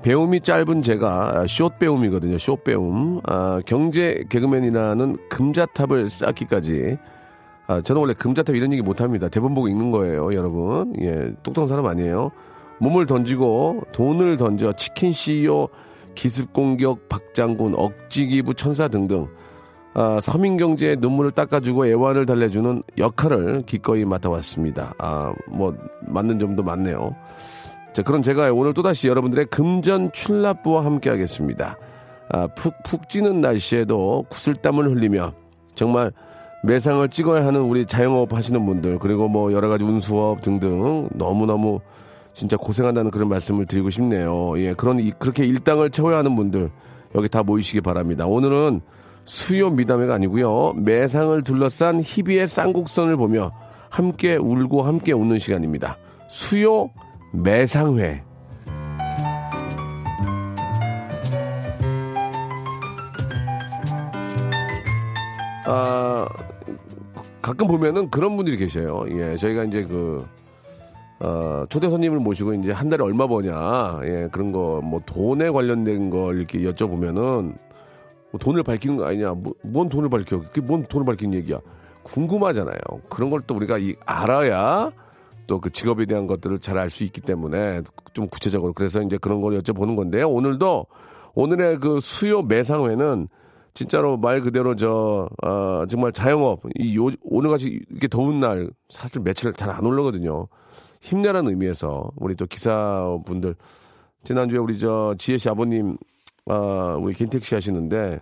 [0.02, 2.36] 배움이 짧은 제가 숏 배움이거든요.
[2.36, 3.20] 숏 배움.
[3.24, 6.98] 아, 경제 개그맨이라는 금자탑을 쌓기까지
[7.66, 9.28] 아, 저는 원래 금자탑 이런 얘기 못합니다.
[9.28, 10.94] 대본 보고 읽는 거예요, 여러분.
[11.00, 12.30] 예, 똑똑한 사람 아니에요.
[12.78, 15.68] 몸을 던지고 돈을 던져 치킨 CEO,
[16.16, 19.28] 기습 공격, 박장군, 억지 기부 천사 등등
[19.94, 24.92] 아, 서민 경제의 눈물을 닦아주고 애환을 달래주는 역할을 기꺼이 맡아왔습니다.
[24.98, 27.14] 아, 뭐 맞는 점도 많네요.
[27.94, 31.78] 자, 그럼 제가 오늘 또다시 여러분들의 금전 출납부와 함께 하겠습니다.
[32.28, 35.32] 아, 푹푹 찌는 날씨에도 구슬땀을 흘리며
[35.74, 36.12] 정말
[36.62, 41.80] 매상을 찍어야 하는 우리 자영업 하시는 분들 그리고 뭐 여러 가지 운수업 등등 너무너무
[42.36, 44.58] 진짜 고생한다는 그런 말씀을 드리고 싶네요.
[44.60, 46.70] 예, 그런 이- 그렇게 일당을 채워야 하는 분들
[47.14, 48.26] 여기 다 모이시기 바랍니다.
[48.26, 48.82] 오늘은
[49.24, 50.74] 수요 미담회가 아니고요.
[50.74, 53.52] 매상을 둘러싼 희비의 쌍곡선을 보며
[53.88, 55.96] 함께 울고 함께 웃는 시간입니다.
[56.28, 56.90] 수요
[57.32, 58.22] 매상회.
[65.64, 66.28] 아,
[67.42, 69.04] 가끔 보면은 그런 분들이 계셔요.
[69.10, 70.24] 예, 저희가 이제 그,
[71.20, 76.10] 어, 초대 손님을 모시고 이제 한 달에 얼마 버냐, 예, 그런 거, 뭐 돈에 관련된
[76.10, 77.54] 걸 이렇게 여쭤보면은
[78.32, 80.40] 뭐 돈을 밝히는 거 아니냐, 뭐, 뭔 돈을 밝혀?
[80.40, 81.58] 그게 뭔 돈을 밝히는 얘기야?
[82.02, 82.76] 궁금하잖아요.
[83.08, 84.92] 그런 걸 또 우리가 이, 알아야
[85.46, 89.40] 또 그 직업에 대한 것들을 잘 알 수 있기 때문에 좀 구체적으로 그래서 이제 그런
[89.40, 90.28] 걸 여쭤보는 건데요.
[90.28, 90.86] 오늘도
[91.34, 93.28] 오늘의 그 수요 매상회는
[93.74, 99.52] 진짜로 말 그대로 저 어, 정말 자영업 이 요, 오늘같이 이렇게 더운 날 사실 며칠
[99.52, 100.48] 잘 안 올라거든요.
[101.06, 103.54] 힘내라는 의미에서 우리 또 기사분들
[104.24, 105.96] 지난주에 우리 저 지혜 씨 아버님
[106.46, 108.20] 아 우리 겐택시 하시는데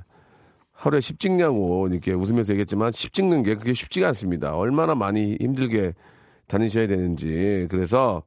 [0.73, 4.55] 하루에 10 찍냐고 이렇게 웃으면서 얘기했지만 10 찍는 게 그게 쉽지가 않습니다.
[4.55, 5.95] 얼마나 많이 힘들게
[6.47, 8.23] 다니셔야 되는지 그래서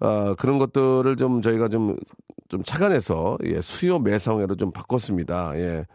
[0.00, 5.52] 어, 그런 것들을 좀 저희가 좀좀 착안해서 예, 수요 매상회로 좀 바꿨습니다.
[5.56, 5.86] 예.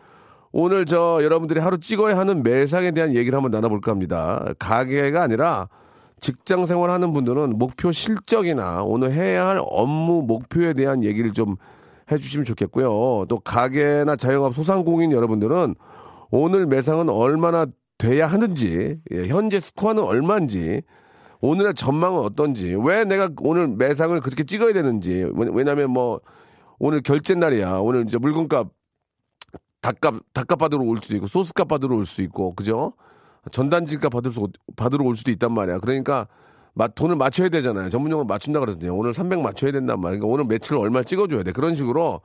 [0.51, 4.43] 오늘 저 여러분들이 하루 찍어야 하는 매상에 대한 얘기를 한번 나눠볼까 합니다.
[4.57, 5.69] 가게가 아니라
[6.21, 11.55] 직장 생활하는 분들은 목표 실적이나 오늘 해야 할 업무 목표에 대한 얘기를 좀
[12.11, 13.25] 해주시면 좋겠고요.
[13.27, 15.75] 또 가게나 자영업 소상공인 여러분들은
[16.29, 17.65] 오늘 매상은 얼마나
[17.97, 20.81] 돼야 하는지, 예, 현재 스코어는 얼마인지,
[21.41, 26.21] 오늘의 전망은 어떤지, 왜 내가 오늘 매상을 그렇게 찍어야 되는지, 왜냐면 뭐
[26.79, 27.79] 오늘 결제 날이야.
[27.79, 28.69] 오늘 이제 물건값
[29.81, 32.93] 닭값 닭값 받으러 올 수도 있고 소스값 받으러 올 수 있고 그죠?
[33.51, 35.79] 전단지값 받을 수 받으러 올 수도 있단 말이야.
[35.79, 36.27] 그러니까
[36.73, 37.89] 마- 돈을 맞춰야 되잖아요.
[37.89, 38.95] 전문용어 맞춘다 그러거든요.
[38.95, 40.19] 오늘 300 맞춰야 된단 말이야.
[40.19, 41.51] 그러니까 오늘 매출을 얼마 찍어줘야 돼.
[41.51, 42.21] 그런 식으로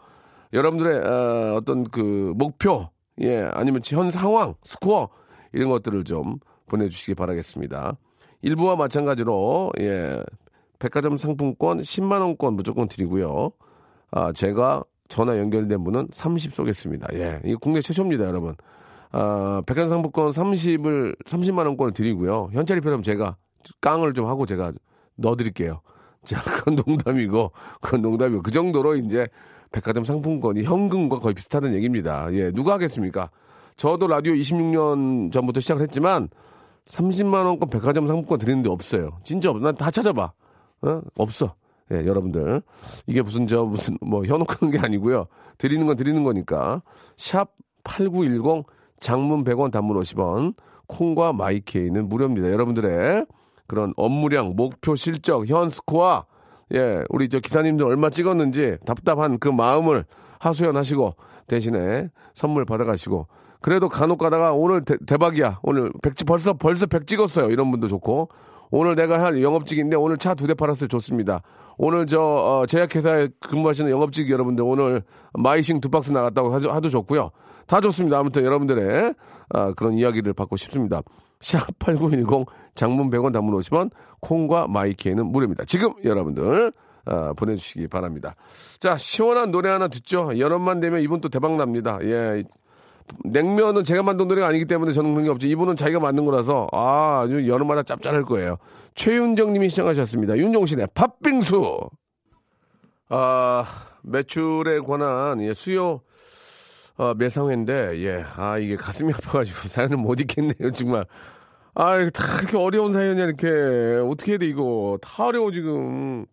[0.53, 2.89] 여러분들의 어, 어떤 그 목표,
[3.23, 5.09] 예, 아니면 현 상황, 스코어
[5.53, 7.97] 이런 것들을 좀 보내주시기 바라겠습니다.
[8.43, 10.23] 일부와 마찬가지로 예,
[10.79, 13.51] 백화점 상품권 10만 원권 무조건 드리고요.
[14.13, 17.09] 아, 제가 전화 연결된 분은 30 쏘겠습니다.
[17.15, 17.41] 예.
[17.45, 18.55] 이거 국내 최초입니다, 여러분.
[19.13, 22.51] 아, 백화점 상품권 30을, 30만 원권을 드리고요.
[22.53, 23.37] 현찰이 필요하면 제가
[23.81, 24.73] 깡을 좀 하고 제가
[25.17, 25.81] 넣어드릴게요.
[26.25, 29.29] 자, 그건 농담이고, 그건 농담이고, 그 정도로 이제
[29.73, 32.33] 백화점 상품권이 현금과 거의 비슷하다는 얘기입니다.
[32.33, 33.31] 예, 누가 하겠습니까?
[33.77, 36.29] 저도 라디오 26년 전부터 시작을 했지만,
[36.89, 39.19] 30만 원권 백화점 상품권 드리는 데 없어요.
[39.25, 39.63] 진짜 없어.
[39.65, 40.33] 난 다 찾아봐.
[40.83, 41.01] 어?
[41.19, 41.55] 없어.
[41.93, 42.63] 예, 여러분들.
[43.07, 45.27] 이게 무슨 저 무슨 뭐 현혹한 게 아니고요.
[45.59, 46.83] 드리는 건 드리는 거니까.
[47.17, 47.51] 샵
[47.85, 48.67] 8910
[49.01, 50.55] 장문 100원 단문 50원.
[50.89, 52.51] 콩과 마이케이는 무료입니다.
[52.53, 53.27] 여러분들의
[53.67, 56.25] 그런 업무량, 목표 실적, 현 스코어
[56.75, 60.05] 예, 우리 저 기사님들 얼마 찍었는지 답답한 그 마음을
[60.39, 61.15] 하소연하시고
[61.49, 63.27] 대신에 선물 받아가시고
[63.61, 67.51] 그래도 간혹 가다가 오늘 대, 박이야 오늘 백지 벌써 벌써 백 찍었어요.
[67.51, 68.29] 이런 분도 좋고
[68.71, 70.87] 오늘 내가 할 영업직인데 오늘 차 두 대 팔았어요.
[70.89, 71.43] 좋습니다.
[71.79, 75.03] 오늘 저 어, 제약회사에 근무하시는 영업직 여러분들 오늘
[75.35, 77.31] 마이신 두 박스 나갔다고 하도, 하도 좋고요.
[77.67, 78.19] 다 좋습니다.
[78.19, 79.15] 아무튼 여러분들의
[79.51, 81.03] 아, 그런 이야기들 받고 싶습니다.
[81.41, 85.65] 샵8910 장문 100원 단문 50원 콩과 마이케이는 무료입니다.
[85.65, 86.73] 지금 여러분들
[87.05, 88.35] 아, 보내주시기 바랍니다.
[88.81, 90.39] 자 시원한 노래 하나 듣죠.
[90.39, 91.99] 여름만 되면 이분 또 대박 납니다.
[92.03, 92.45] 예.
[93.25, 95.47] 냉면은 제가 만든 노래가 아니기 때문에 저는 그런 게 없죠.
[95.47, 98.57] 이분은 자기가 만든 거라서 아, 아주 여름마다 짭짤할 거예요.
[98.97, 100.37] 최윤정 님이 시청하셨습니다.
[100.37, 101.89] 윤종신의 팥빙수.
[103.09, 103.65] 아,
[104.03, 106.01] 매출에 관한 예, 수요
[106.97, 108.25] 어, 매상회인데 예.
[108.37, 111.05] 아, 이게 가슴이 아파가지고 사연을 못 읽겠네요, 정말.
[111.75, 113.49] 아, 이거 다 이렇게 어려운 사연이야, 이렇게.
[114.11, 114.99] 어떻게 해야 돼, 이거.
[115.03, 116.25] 다 어려워, 지금.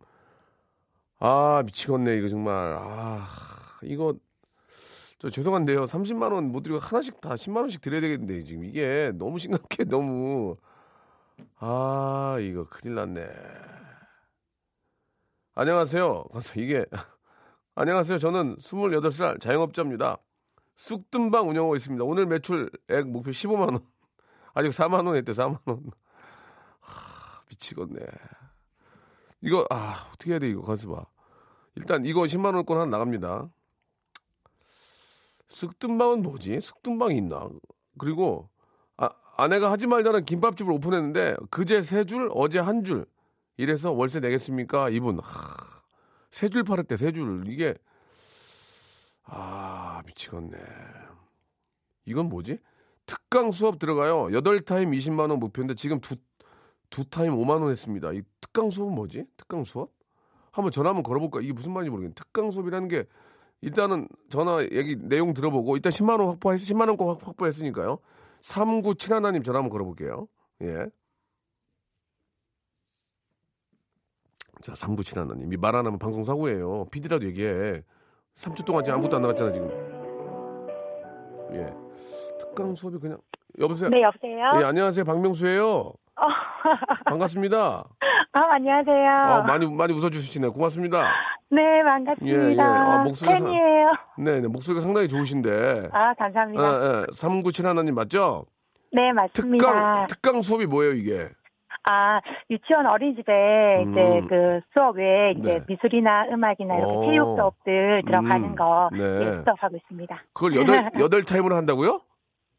[1.20, 2.78] 아, 미치겠네, 이거 정말.
[2.80, 3.26] 아,
[3.84, 4.16] 이거
[5.20, 5.86] 저 죄송한데요.
[5.86, 9.86] 30만 원 못 드리고 하나씩 다 10만 원씩 드려야 되겠는데 지금 이게 너무 심각해.
[9.90, 10.58] 너무
[11.60, 13.28] 아, 이거 큰일 났네.
[15.56, 16.26] 안녕하세요.
[16.58, 16.86] 이게
[17.76, 18.20] 안녕하세요.
[18.20, 20.18] 저는 28살 자영업자입니다.
[20.76, 22.04] 쑥뜸방 운영하고 있습니다.
[22.04, 23.86] 오늘 매출액 목표 15만 원.
[24.54, 25.32] 아직 4만 원 했대.
[25.32, 25.92] 4만 원.
[26.80, 28.00] 하, 미치겠네.
[29.42, 31.06] 이거 아, 어떻게 해야 돼 이거 가서 봐.
[31.76, 33.50] 일단 이거 10만 원권 하나 나갑니다.
[35.48, 36.62] 쑥뜸방은 뭐지?
[36.62, 37.50] 쑥뜸방이 있나?
[38.00, 38.50] 그리고
[38.98, 43.06] 아, 아내가 하지 말자는 김밥집을 오픈했는데 그제 세 줄, 어제 한 줄.
[43.58, 44.90] 이래서 월세 내겠습니까?
[44.90, 45.20] 이분
[46.32, 47.44] 세줄 팔았대 세 줄.
[47.48, 47.76] 이게
[49.24, 50.58] 아 미치겠네.
[52.06, 52.60] 이건 뭐지?
[53.06, 54.34] 특강 수업 들어가요.
[54.34, 56.16] 여덟 타임 20만 원 목표인데 지금 두,
[56.90, 58.12] 두 타임 5만 원 했습니다.
[58.14, 59.26] 이 특강 수업은 뭐지?
[59.38, 59.92] 특강 수업?
[60.52, 61.42] 한번 전화 한번 걸어볼까?
[61.42, 62.14] 이게 무슨 말인지 모르겠네.
[62.14, 63.06] 특강 수업이라는 게
[63.62, 68.00] 일단은 전화 얘기 내용 들어보고 일단 10만 원 확보했 10만 원꼭 확보했으니까요.
[68.42, 70.28] 3971님 전화 한번 걸어볼게요.
[70.62, 70.86] 예.
[74.62, 75.58] 자, 3971님.
[75.60, 76.86] 말안 하면 방송 사고예요.
[76.92, 77.84] PD라도 얘기해.
[78.38, 79.70] 3초 동안 지금 아무것도 안 나갔잖아, 지금.
[81.54, 81.68] 예.
[82.40, 83.18] 특강 수업이 그냥
[83.60, 83.90] 여보세요?
[83.90, 84.52] 네, 여보세요?
[84.60, 85.06] 예, 안녕하세요.
[85.06, 85.68] 박명수예요.
[86.16, 86.28] 어.
[87.06, 87.84] 반갑습니다.
[88.34, 89.40] 아, 안녕하세요.
[89.40, 90.52] 어, 많이 많이 웃어 주시네요.
[90.54, 91.12] 고맙습니다.
[91.50, 92.38] 네, 반갑습니다.
[92.50, 92.60] 예, 예.
[92.60, 93.92] 아, 목소리가 상- 팬이에요.
[94.18, 94.48] 네, 네.
[94.48, 95.90] 목소리가 상당히 좋으신데.
[95.92, 96.64] 아, 감사합니다.
[96.64, 97.06] 예, 예.
[97.14, 98.46] 3971님 맞죠?
[98.92, 99.66] 네, 맞습니다.
[99.66, 101.30] 특강 특강 수업이 뭐예요, 이게?
[101.86, 104.28] 아, 유치원 어린이집에 이제 음.
[104.28, 105.66] 그 수업 외에 이제 네.
[105.68, 107.06] 미술이나 음악이나 이렇게 오.
[107.06, 108.56] 체육 수업들 들어가는 음.
[108.56, 109.00] 거 네.
[109.00, 110.24] 예, 수업하고 있습니다.
[110.34, 112.02] 그걸 여덟 여덟 타임으로 한다고요?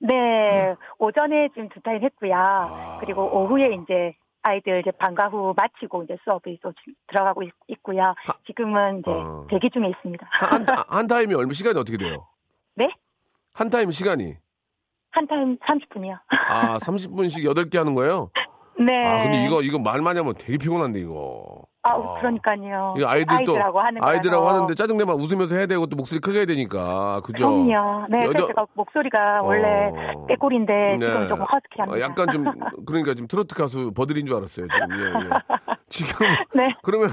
[0.00, 2.34] 네, 오전에 지금 두 타임 했고요.
[2.34, 2.98] 아.
[3.00, 6.72] 그리고 오후에 이제 아이들 이제 방과 후 마치고 이제 수업이 또
[7.06, 8.14] 들어가고 있, 고요
[8.46, 9.46] 지금은 이제 어.
[9.48, 10.26] 대기 중에 있습니다.
[10.30, 12.26] 한, 한, 한 타임이 얼마 시간이 어떻게 돼요?
[12.74, 12.90] 네?
[13.54, 14.36] 한 타임 시간이
[15.12, 16.18] 한 타임 30분이요.
[16.28, 18.30] 아 30분씩 8개 하는 거예요?
[18.78, 19.06] 네.
[19.06, 21.62] 아 근데 이거 이거 말 많이 하면 되게 피곤한데 이거.
[21.86, 22.94] 아, 그러니까요.
[22.96, 24.56] 이거 아이들도 아이들하고 하는 아이들하고 거라서.
[24.56, 27.46] 하는데 짜증내면 웃으면서 해야 되고 또 목소리 크게 해야 되니까 그죠?
[27.46, 28.06] 그럼요.
[28.08, 30.26] 네, 여자- 제가 목소리가 원래 어.
[30.26, 30.98] 꾀꼬리인데 네.
[30.98, 31.98] 지금 조금 허스키합니다.
[31.98, 32.44] 어, 약간 좀
[32.86, 34.88] 그러니까 지금 트로트 가수 버들인 줄 알았어요 지금.
[34.98, 35.30] 예, 예.
[35.90, 37.10] 지금 네, 그러면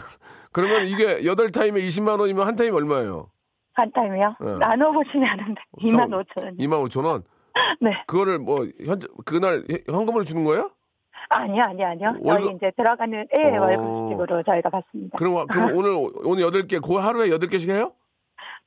[0.54, 3.28] 그러면 이게 여덟 타임에 20만 원이면 한 타임 얼마예요?
[3.74, 4.36] 한 타임이요.
[4.40, 4.58] 네.
[4.58, 6.58] 나눠 보시면 아는데 2만 5천 원.
[6.58, 7.24] 2만 5천 원.
[7.82, 10.72] 네, 그거를 뭐 현재 그날 현금으로 주는 거예요?
[11.30, 12.16] 아니요, 아니요, 아니요.
[12.22, 13.62] 월급- 저희 이제 들어가는 예 어.
[13.62, 15.18] 월급식으로 저희가 받습니다.
[15.18, 17.92] 그럼 와- 그럼 오늘 오늘 여덟 개, 그 하루에 여덟 개씩 해요?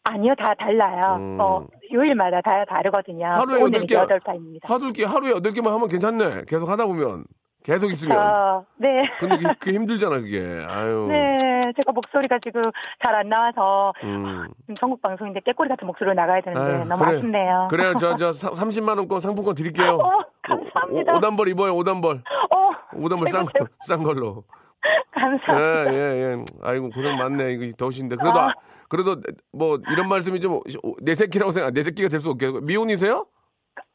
[0.05, 1.17] 아니요, 다 달라요.
[1.17, 1.38] 음.
[1.40, 3.27] 어, 요일마다 다 다르거든요.
[3.27, 3.95] 하루에 오늘 여덟 개?
[3.95, 4.73] 여덟 타임입니다.
[4.73, 6.43] 하루 개 하루에 여덟 개만 하면 괜찮네.
[6.47, 7.25] 계속 하다 보면
[7.64, 8.16] 계속 있으면.
[8.18, 9.09] 어, 네.
[9.18, 10.38] 근데 그게, 그게 힘들잖아 그게.
[10.68, 11.07] 아유.
[11.09, 12.61] 네, 제가 목소리가 지금
[13.03, 14.46] 잘 안 나와서 음.
[14.61, 17.16] 지금 전국 방송인데 깨꼬리 같은 목소리로 나가야 되는데 아유, 너무 그래.
[17.16, 17.68] 아쉽네요.
[17.70, 17.94] 그래요.
[17.98, 19.94] 저 저 30만 원권 상품권 드릴게요.
[19.94, 21.16] 어, 감사합니다.
[21.16, 21.74] 오, 단벌 입어요.
[21.74, 22.16] 오단벌
[22.50, 24.44] 어, 오단벌 싼, 거- 싼 걸로.
[24.87, 25.94] 예, 감사합니다.
[25.94, 26.44] 예, 예.
[26.62, 27.53] 아이고 고생 많네.
[27.53, 28.16] 이거 더우신데.
[28.16, 28.48] 그래도 아.
[28.48, 28.55] 아,
[28.90, 29.16] 그래도
[29.53, 30.61] 뭐 이런 말씀이 좀
[31.00, 33.24] 내 새끼라고 생각, 내 새끼가 될 수 없게 미혼이세요?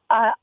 [0.09, 0.33] 아,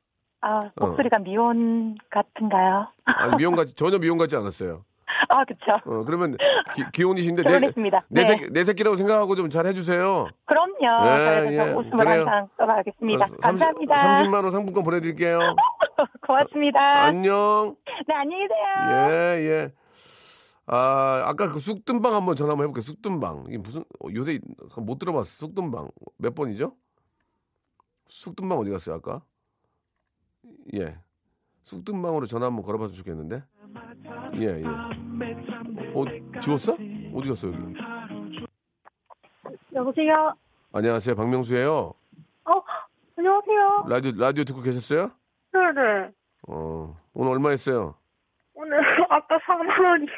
[0.49, 2.87] 아, 목소리가 미혼 같은가요?
[3.05, 4.85] 아니, 미혼 같지 전혀 미혼 같지 않았어요.
[5.29, 5.73] 아, 그쵸.
[5.87, 6.37] 어, 그러면
[6.75, 8.05] 기, 기혼이신데 내, 결혼했습니다.
[8.09, 8.27] 내, 네.
[8.29, 10.29] 새끼, 내 새끼라고 생각하고 좀 잘 해주세요.
[10.45, 11.05] 그럼요.
[11.05, 11.57] 네, 예.
[11.57, 12.21] 저 웃음을 그래요.
[12.21, 13.25] 항상 떠나겠습니다.
[13.25, 13.95] 어, 30, 감사합니다.
[13.97, 15.41] 30만 원 상품권 보내드릴게요.
[16.27, 17.05] 고맙습니다.
[17.05, 17.75] 안녕.
[18.07, 19.09] 네, 안녕히 계세요.
[19.11, 19.73] 예, 예.
[20.67, 22.83] 아, 아까 그 쑥뜸방 한번 전화 한번 해볼게요.
[22.83, 23.45] 쑥뜸방.
[23.49, 24.39] 이게 무슨, 어, 요새
[24.77, 25.25] 못 들어봤어.
[25.25, 25.89] 쑥뜸방.
[26.19, 26.73] 몇 번이죠?
[28.09, 29.23] 쑥뜸방 어디 갔어요, 아까?
[30.75, 30.97] 예.
[31.65, 33.43] 쑥뜸방으로 전화 한번 걸어봐서 좋겠는데?
[34.37, 34.65] 예, 예.
[34.67, 36.05] 어,
[36.41, 36.75] 지웠어?
[36.75, 37.75] 어디 갔어, 여기?
[39.75, 40.13] 여보세요?
[40.73, 41.15] 안녕하세요.
[41.17, 41.93] 박명수예요
[42.45, 42.63] 어,
[43.17, 43.87] 안녕하세요.
[43.89, 45.11] 라디오, 라디오 듣고 계셨어요?
[45.53, 46.11] 네네.
[46.49, 47.95] 어, 오늘 얼마 했어요?
[48.55, 48.79] 오늘
[49.11, 50.17] 아까 4만 원이요.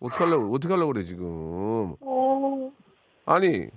[0.00, 1.96] 어떡하려고, 어떡하려고 그래, 지금.
[2.00, 2.72] 어,
[3.24, 3.68] 아니,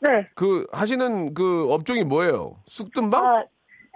[0.00, 0.28] 네.
[0.34, 2.56] 그, 하시는 그 업종이 뭐예요?
[2.66, 3.24] 쑥뜸방?
[3.24, 3.44] 아,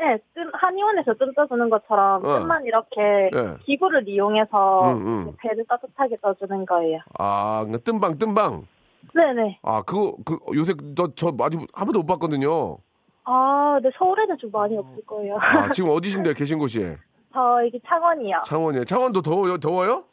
[0.00, 2.38] 네, 뜸, 한의원에서 뜸 떠주는 것처럼 어.
[2.38, 3.56] 뜸만 이렇게 예.
[3.64, 5.32] 기구를 이용해서 응, 응.
[5.38, 7.00] 배를 따뜻하게 떠주는 거예요.
[7.18, 8.66] 아, 그러니까 뜸방, 뜸방.
[9.14, 9.58] 네네.
[9.62, 12.78] 아, 그거, 그, 요새 저, 저 아직 한 번도 못 봤거든요.
[13.24, 15.36] 아, 근데 서울에는 좀 많이 없을 거예요.
[15.40, 16.78] 아, 지금 어디신데, 계신 곳이?
[17.32, 18.42] 저 여기 창원이요.
[18.46, 18.84] 창원이에요.
[18.84, 19.58] 창원도 더워요?
[19.58, 20.04] 더워요?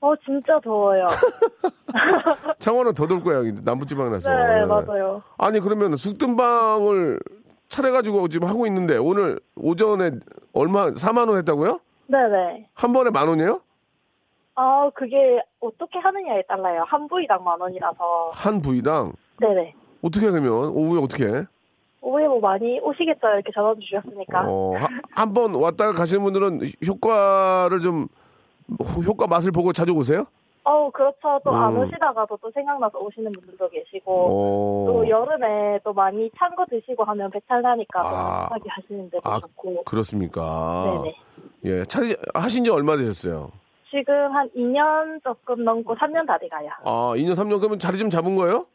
[0.00, 1.06] 어, 진짜 더워요.
[2.58, 4.30] 창원은 더 더울 거야, 남부지방이라서.
[4.30, 4.64] 네, 예.
[4.64, 5.22] 맞아요.
[5.38, 7.18] 아니, 그러면 쑥뜸방을
[7.68, 10.10] 차려가지고 지금 하고 있는데, 오늘 오전에
[10.52, 11.80] 얼마, 4만 원 했다고요?
[12.06, 12.68] 네네.
[12.74, 13.60] 한 번에 만 원이에요?
[14.54, 16.84] 아, 그게 어떻게 하느냐에 달라요.
[16.86, 18.30] 한 부위당 만 원이라서.
[18.32, 19.12] 한 부위당?
[19.40, 19.74] 네네.
[20.02, 20.52] 어떻게 해, 그러면?
[20.70, 21.44] 오후에 어떻게 해?
[22.00, 23.26] 오해 뭐 많이 오시겠죠?
[23.28, 24.44] 이렇게 전화 주셨으니까.
[24.48, 24.74] 어,
[25.10, 28.08] 한 번 왔다가 가시는 분들은 효과를 좀,
[28.80, 30.24] 호- 효과 맛을 보고 자주 오세요?
[30.68, 31.40] 어, 그렇죠.
[31.44, 31.78] 또안 음.
[31.82, 34.84] 오시다가도 또 생각나서 오시는 분들도 계시고, 어.
[34.86, 38.48] 또 여름에 또 많이 찬 거 드시고 하면 배탈 나니까 또 아.
[38.50, 39.84] 따뜻하게 하시는 데도 아, 좋고.
[39.84, 41.02] 그렇습니까?
[41.02, 41.16] 네네.
[41.64, 43.50] 예, 차리, 하신 지 얼마 되셨어요?
[43.90, 46.68] 지금 한 2년 조금 넘고 3년 다 돼가요.
[46.84, 48.66] 아, 2년, 3년 그러면 자리 좀 잡은 거예요?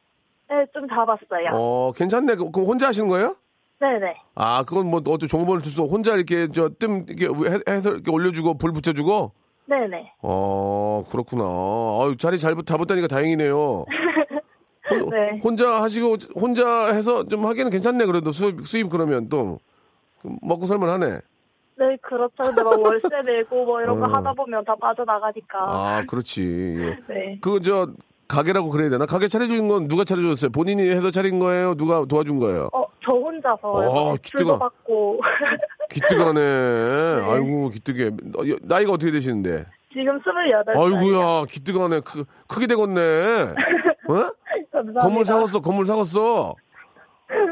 [0.50, 1.50] 네, 좀 잡았어요.
[1.54, 2.36] 어, 괜찮네.
[2.38, 3.36] 그- 그럼 혼자 하시는 거예요?
[3.80, 4.16] 네네.
[4.36, 8.72] 아, 그건 뭐 어떤 종업원을 주서 혼자 이렇게 저뜸 이렇게 해- 해서 이렇게 올려주고 불
[8.74, 9.32] 붙여주고.
[9.66, 10.14] 네네.
[10.22, 11.44] 어, 그렇구나.
[11.44, 13.86] 아유, 자리 잘 잡았다니까 다행이네요.
[14.90, 15.40] 혼, 네.
[15.44, 18.06] 혼자 하시고 혼자 해서 좀 하기는 괜찮네.
[18.06, 19.60] 그래도 수입 수입 그러면 또
[20.42, 21.20] 먹고 살만 하네.
[21.76, 22.34] 네, 그렇죠.
[22.38, 24.10] 근데 막 월세 내고 뭐 이런 거 어.
[24.10, 25.58] 하다 보면 다 빠져나가니까.
[25.60, 26.42] 아, 그렇지.
[26.78, 26.98] 예.
[27.08, 27.40] 네.
[27.42, 27.88] 그저
[28.28, 29.06] 가게라고 그래야 되나?
[29.06, 30.52] 가게 차려준 건 누가 차려줬어요?
[30.52, 31.76] 본인이 해서 차린 거예요?
[31.76, 32.70] 누가 도와준 거예요?
[32.74, 35.20] 어, 저 혼자서 어, 출도 기특하- 받고
[35.90, 36.42] 기특하네.
[37.30, 38.12] 아이고 기특해.
[38.64, 39.66] 나이가 어떻게 되시는데?
[39.92, 40.70] 지금 28살.
[40.76, 42.00] 아이고야 기특하네.
[42.02, 43.02] 크, 크게 되겠네.
[44.10, 44.32] 어?
[45.02, 45.62] 건물 사갔어.
[45.62, 46.56] 건물 사갔어.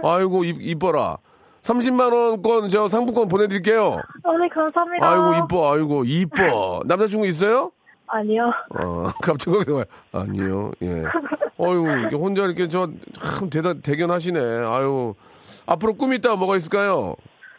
[0.04, 1.18] 아이고 이, 이뻐라.
[1.62, 4.02] 30만 원권 저 상품권 보내드릴게요.
[4.24, 5.08] 아, 네, 감사합니다.
[5.08, 5.74] 아이고 이뻐.
[5.74, 6.82] 아이고 이뻐.
[6.86, 7.72] 남자친구 있어요?
[8.12, 8.52] 아니요.
[8.78, 11.04] 어, 갑자기 거기서 와, 아니요, 예.
[11.60, 12.88] 어유 혼자 이렇게 저,
[13.38, 14.40] 참, 대단, 대견하시네.
[14.40, 15.14] 아유.
[15.66, 17.16] 앞으로 꿈이 있다 뭐가 있을까요?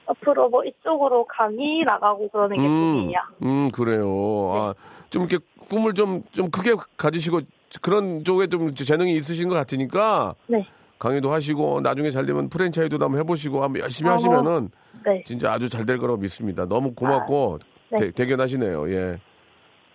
[0.07, 3.19] 앞으로 뭐 이쪽으로 강의 나가고 그러는 게 음, 꿈이에요.
[3.43, 4.53] 음, 그래요.
[4.55, 4.75] 아,
[5.09, 5.39] 좀 이렇게
[5.71, 7.41] 꿈을 좀, 좀 크게 가지시고
[7.81, 10.67] 그런 쪽에 좀 재능이 있으신 것 같으니까 네.
[10.99, 14.71] 강의도 하시고 나중에 잘 되면 프랜차이즈도 한번 해보시고 한번 열심히 어, 하시면은
[15.07, 15.23] 네.
[15.25, 16.67] 진짜 아주 잘 될 거라고 믿습니다.
[16.67, 17.61] 너무 고맙고
[17.93, 17.99] 네.
[17.99, 18.93] 대, 대견하시네요.
[18.93, 19.19] 예.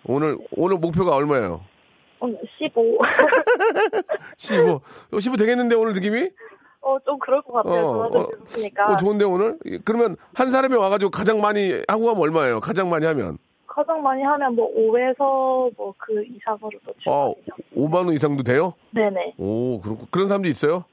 [0.04, 1.60] 오늘, 오늘 목표가 얼마예요?
[2.20, 2.98] 오늘 15.
[4.36, 4.80] 15.
[5.20, 6.30] 15 되겠는데 오늘 느낌이?
[6.80, 7.86] 어, 좀 그럴 것 같아요.
[7.86, 8.28] 어, 어.
[8.92, 9.58] 어, 좋은데 오늘?
[9.84, 12.60] 그러면 한 사람이 와가지고 가장 많이 하고 가면 얼마예요?
[12.60, 13.38] 가장 많이 하면?
[13.66, 17.64] 가장 많이 하면 뭐 5에서 뭐 그 이상으로 또 어, 출발해요.
[17.76, 18.74] 5만 원 이상도 돼요?
[18.92, 19.34] 네네.
[19.38, 20.84] 오, 그렇고 그런 사람도 있어요?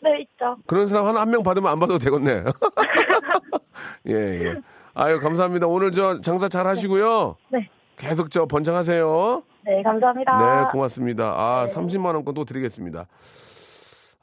[0.00, 0.56] 네, 있죠.
[0.66, 2.44] 그런 사람 하나 한 명 받으면 안 받아도 되겠네.
[4.08, 4.54] 예, 예.
[4.94, 5.66] 아유, 감사합니다.
[5.68, 7.36] 오늘 저 장사 잘 하시고요.
[7.50, 7.68] 네.
[8.02, 9.44] 계속 저 번창하세요.
[9.64, 10.36] 네, 감사합니다.
[10.38, 11.34] 네, 고맙습니다.
[11.36, 11.72] 아, 네.
[11.72, 13.06] 30만 원권 또 드리겠습니다.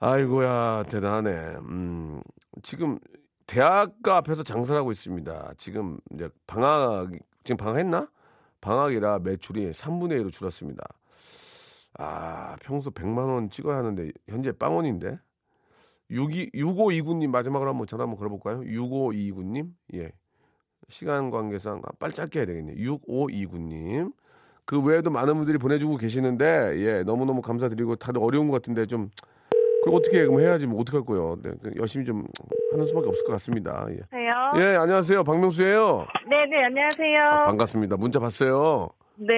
[0.01, 1.29] 아이고야, 대단하네.
[1.61, 2.21] 음,
[2.61, 2.99] 지금
[3.47, 5.53] 대학가 앞에서 장사를 하고 있습니다.
[5.57, 7.09] 지금 이제 방학,
[7.45, 8.09] 지금 방학했나?
[8.59, 10.83] 방학이라 매출이 3분의 1로 줄었습니다.
[11.97, 15.19] 아, 평소 100만 원 찍어야 하는데 현재 빵원인데.
[16.11, 18.59] 62, 6529님 마지막으로 한번 전화 한번 걸어볼까요?
[18.61, 19.71] 6529님.
[19.93, 20.11] 예.
[20.89, 22.75] 시간 관계상 아, 빨리 짧게 해야 되겠네요.
[22.77, 24.11] 6529님.
[24.65, 29.09] 그 외에도 많은 분들이 보내주고 계시는데 예 너무너무 감사드리고 다들 어려운 것 같은데 좀
[29.83, 30.25] 그럼 어떻게 해?
[30.27, 32.27] 그럼 해야지 뭐 어떡할 거요 네, 그 열심히 좀
[32.71, 34.61] 하는 수밖에 없을 것 같습니다 예, 안녕하세요.
[34.73, 37.45] 예 안녕하세요 박명수예요 네 네, 안녕하세요.
[37.47, 39.33] 반갑습니다 문자 봤어요 네.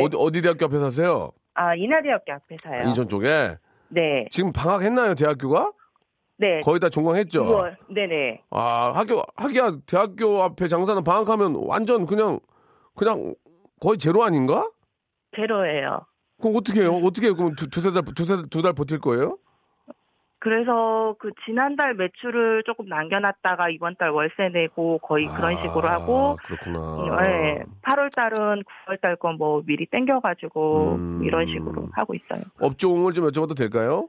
[0.00, 2.88] 어, 어디 어디 대학교 앞에 사세요 아, 인하대학교 앞에서요.
[2.88, 3.56] 인천 쪽에
[3.88, 4.26] 네.
[4.32, 5.70] 지금 방학했나요, 대학교가?
[6.38, 6.60] 네.
[6.60, 7.44] 거의 다 종강했죠?
[7.44, 7.76] 6월.
[7.94, 8.42] 네네.
[8.50, 12.40] 아, 학교, 하기야, 대학교 앞에 장사는 방학하면 완전 그냥,
[12.94, 13.34] 그냥
[13.80, 14.68] 거의 제로 아닌가?
[15.36, 16.00] 제로예요.
[16.40, 17.00] 그럼 어떻게 해요?
[17.02, 17.36] 어떻게 해요?
[17.36, 19.38] 그럼 두, 두세 달, 두세, 두 달 버틸 거예요?
[20.38, 26.46] 그래서 그 지난달 매출을 조금 남겨놨다가 이번 달 월세 내고 거의 그런 식으로 하고 아,
[26.46, 27.20] 그렇구나.
[27.22, 31.24] 네, 8월 달은 9월 달 건 뭐 미리 땡겨가지고 음.
[31.24, 32.42] 이런 식으로 하고 있어요.
[32.60, 34.08] 업종을 좀 여쭤봐도 될까요?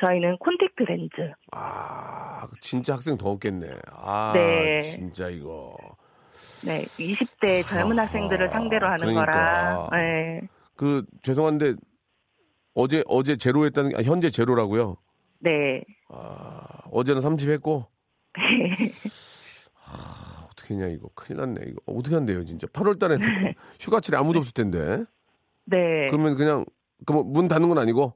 [0.00, 1.32] 저희는 콘택트 렌즈.
[1.52, 3.68] 아, 진짜 학생 더 없겠네.
[3.92, 4.80] 아, 네.
[4.80, 5.76] 진짜 이거.
[6.64, 9.24] 네, 20대 젊은 아하, 학생들을 상대로 하는 그러니까.
[9.24, 9.88] 거라.
[9.92, 10.40] 네,
[10.76, 11.74] 그, 죄송한데,
[12.74, 14.96] 어제, 어제 제로 했다는 게, 아, 현재 제로라고요?
[15.40, 17.86] 네, 아, 어제는 30 했고,
[18.36, 18.42] 네.
[20.50, 21.08] 어떻게 했냐, 이거.
[21.14, 21.60] 큰일 났네.
[21.66, 22.66] 이거 어떻게 한대요, 진짜.
[22.68, 23.16] 8월 달에
[23.80, 25.04] 휴가철에 아무도 없을 텐데.
[25.64, 26.06] 네.
[26.10, 26.64] 그러면 그냥,
[27.06, 28.14] 그럼 문 닫는 건 아니고?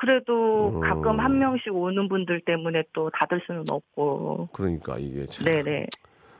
[0.00, 0.80] 그래도 음.
[0.80, 4.48] 가끔 한 명씩 오는 분들 때문에 또 닫을 수는 없고.
[4.54, 5.44] 그러니까 이게 참.
[5.44, 5.86] 네네.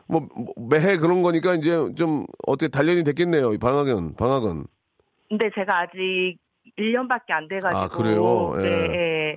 [0.09, 3.53] 뭐, 뭐 매해 그런 거니까 이제 좀 어떻게 단련이 됐겠네요.
[3.53, 4.65] 이 방학은, 방학은.
[5.29, 6.39] 근데 제가 아직
[6.79, 7.79] 1년밖에 안 돼가지고.
[7.79, 8.53] 아, 그래요?
[8.61, 8.63] 예.
[8.63, 9.37] 네, 예.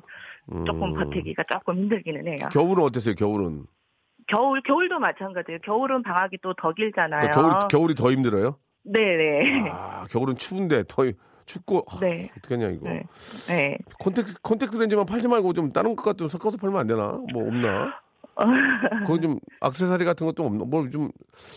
[0.54, 0.64] 음.
[0.66, 2.48] 조금 버티기가 조금 힘들기는 해요.
[2.50, 3.66] 겨울은 어땠어요, 겨울은?
[4.28, 5.60] 겨울, 겨울도 마찬가지예요.
[5.66, 7.30] 겨울은 방학이 또 더 길잖아요.
[7.32, 8.58] 그러니까 겨울, 겨울이 더 힘들어요?
[8.86, 9.70] 네네.
[9.70, 11.04] 아, 겨울은 추운데 더
[11.46, 12.30] 춥고 아, 네.
[12.38, 12.90] 어떡하냐 이거.
[12.90, 13.04] 네.
[13.48, 13.78] 네.
[14.00, 17.20] 콘택트 콘택트 렌즈만 팔지 말고 좀 다른 것좀 섞어서 팔면 안 되나?
[17.32, 18.03] 뭐 없나?
[19.06, 20.66] 거기 좀 액세서리 같은 것도 없나?
[20.66, 21.12] 뭐좀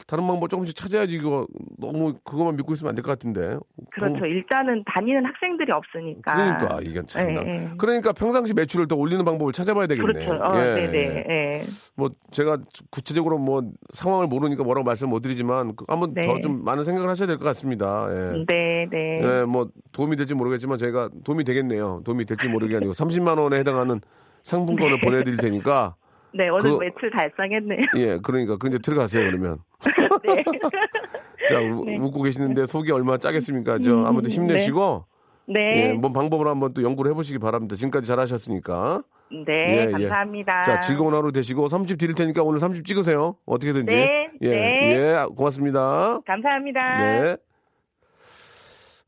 [0.06, 1.46] 다른 방법 조금씩 찾아야지 이거
[1.78, 3.56] 너무 그것만 믿고 있으면 안 될 것 같은데.
[3.92, 4.20] 그렇죠.
[4.20, 6.32] 그- 일단은 다니는 학생들이 없으니까.
[6.34, 7.00] 그러니까 이게.
[7.18, 7.70] 예, 예.
[7.78, 10.12] 그러니까 평상시 매출을 더 올리는 방법을 찾아봐야 되겠네.
[10.26, 10.32] 그렇죠.
[10.42, 10.98] 어, 예, 네네.
[10.98, 11.24] 예.
[11.28, 11.62] 예.
[11.94, 12.58] 뭐 제가
[12.90, 13.62] 구체적으로 뭐
[13.94, 16.22] 상황을 모르니까 뭐라고 말씀 못 드리지만 그 한번 네.
[16.22, 18.06] 더좀 많은 생각을 하셔야 될 것 같습니다.
[18.10, 18.44] 예.
[18.46, 19.20] 네, 네.
[19.22, 22.02] 예, 뭐 도움이 될지 모르겠지만 저희가 도움이 되겠네요.
[22.04, 24.00] 도움이 될지 모르게 아니고 30만 원에 해당하는
[24.42, 25.96] 상품권을 보내드릴 테니까
[26.34, 27.80] 네, 오늘 그- 매출 달성했네요.
[27.96, 29.58] 예, 그러니까 그 이제 들어가세요 그러면.
[30.24, 30.44] 네.
[31.48, 31.96] 자 우- 네.
[31.98, 33.78] 웃고 계시는데 속이 얼마나 짜겠습니까?
[33.78, 35.04] 저 아무튼 힘내시고
[35.48, 35.90] 네.
[35.90, 37.76] 예, 뭔 방법을 한번 또 연구를 해보시기 바랍니다.
[37.76, 39.02] 지금까지 잘하셨으니까.
[39.46, 39.90] 네, 예, 예.
[39.92, 40.62] 감사합니다.
[40.64, 43.36] 자 즐거운 하루 되시고 30 드릴 테니까 오늘 30 찍으세요.
[43.46, 43.94] 어떻게든지.
[43.94, 44.92] 네, 예, 네.
[44.92, 46.20] 예, 고맙습니다.
[46.26, 46.98] 감사합니다.
[46.98, 47.36] 네.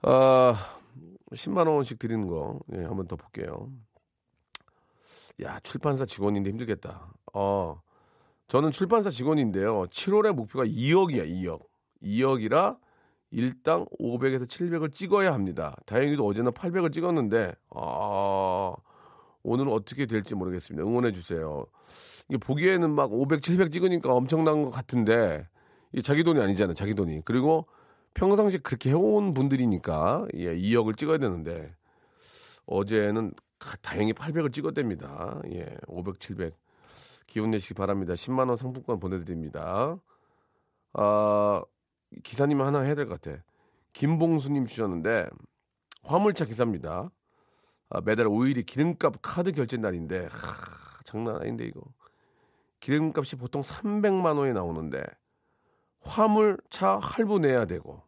[0.03, 0.55] 아,
[1.33, 3.69] 10만 원씩 드리는 거, 예, 한번 더 볼게요.
[5.43, 7.13] 야, 출판사 직원인데 힘들겠다.
[7.33, 7.81] 어,
[8.49, 9.85] 저는 출판사 직원인데요.
[9.87, 11.61] 7월의 목표가 2억이야, 2억.
[12.03, 12.79] 2억이라
[13.31, 15.77] 일당 500에서 700을 찍어야 합니다.
[15.87, 18.75] 다행히도 어제는 800을 찍었는데, 아,
[19.43, 20.87] 오늘은 어떻게 될지 모르겠습니다.
[20.89, 21.67] 응원해 주세요.
[22.29, 25.47] 이게 보기에는 막 500, 700 찍으니까 엄청난 것 같은데,
[25.93, 27.23] 이게 자기 돈이 아니잖아요, 자기 돈이.
[27.25, 27.67] 그리고
[28.15, 31.75] 평상시 그렇게 해온 분들이니까, 예, 2억을 찍어야 되는데,
[32.67, 33.48] 어제는 가-
[33.83, 35.41] 다행히 800을 찍었답니다.
[35.53, 36.57] 예, 500, 700.
[37.27, 38.15] 기운 내시기 바랍니다.
[38.15, 39.99] 10만원 상품권 보내드립니다.
[40.95, 41.63] 아,
[42.23, 43.43] 기사님 하나 해야 될 것 같아.
[43.93, 45.29] 김봉수님 주셨는데,
[46.05, 47.11] 화물차 기사입니다.
[47.91, 51.83] 아, 매달 5일이 기름값 카드 결제 날인데, 하, 장난 아닌데, 이거.
[52.81, 55.03] 기름값이 보통 300만 원이 나오는데,
[56.01, 58.03] 화물차 할부 내야 되고,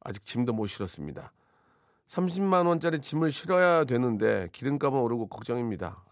[0.00, 1.32] 아직 짐도 못 실었습니다.
[2.14, 6.02] 30만 원짜리 짐을 실어야 되는데 기름값은 오르고 걱정입니다.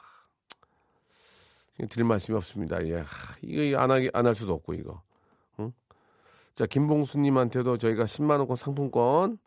[1.81, 2.85] 하, 드릴 말씀이 없습니다.
[2.87, 3.05] 예, 하,
[3.43, 5.01] 이거 안 하기 안 할 수도 없고 이거.
[5.61, 5.73] 응?
[6.57, 9.39] 자 김봉수 님한테도 저희가 10만 원권 상품권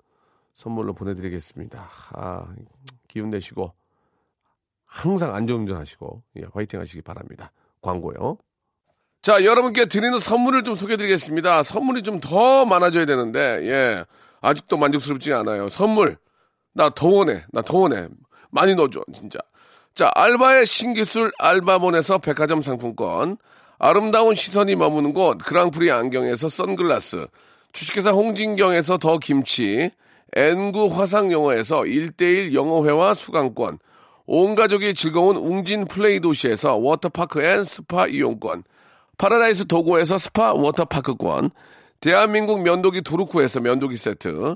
[0.53, 1.89] 선물로 보내 드리겠습니다.
[2.14, 2.47] 아,
[3.08, 3.74] 기운 내시고
[4.86, 7.51] 항상 안전운전 하시고 예, 화이팅 하시기 바랍니다.
[7.82, 8.38] 광고요.
[9.22, 11.64] 자, 여러분께 드리는 선물을 좀 소개해 드리겠습니다.
[11.64, 14.06] 선물이 좀 더 많아져야 되는데, 예.
[14.41, 15.68] 아직도 만족스럽지 않아요.
[15.68, 16.18] 선물.
[16.76, 17.43] 나 더 원해.
[17.51, 18.07] 나 더 원해.
[18.51, 19.39] 많이 넣어줘, 진짜.
[19.93, 23.38] 자, 알바의 신기술 알바몬에서 백화점 상품권.
[23.80, 27.28] 아름다운 시선이 머무는 곳 그랑프리 안경에서 선글라스.
[27.71, 29.89] 주식회사 홍진경에서 더 김치.
[30.36, 33.80] N구 화상영어에서 1대1 영어회화 수강권.
[34.28, 38.63] 온 가족이 즐거운 웅진 플레이 도시에서 워터파크 and 스파 이용권.
[39.17, 41.51] 파라다이스 도고에서 스파 워터파크권,
[42.01, 44.55] 대한민국 면도기 도루쿠에서 면도기 세트,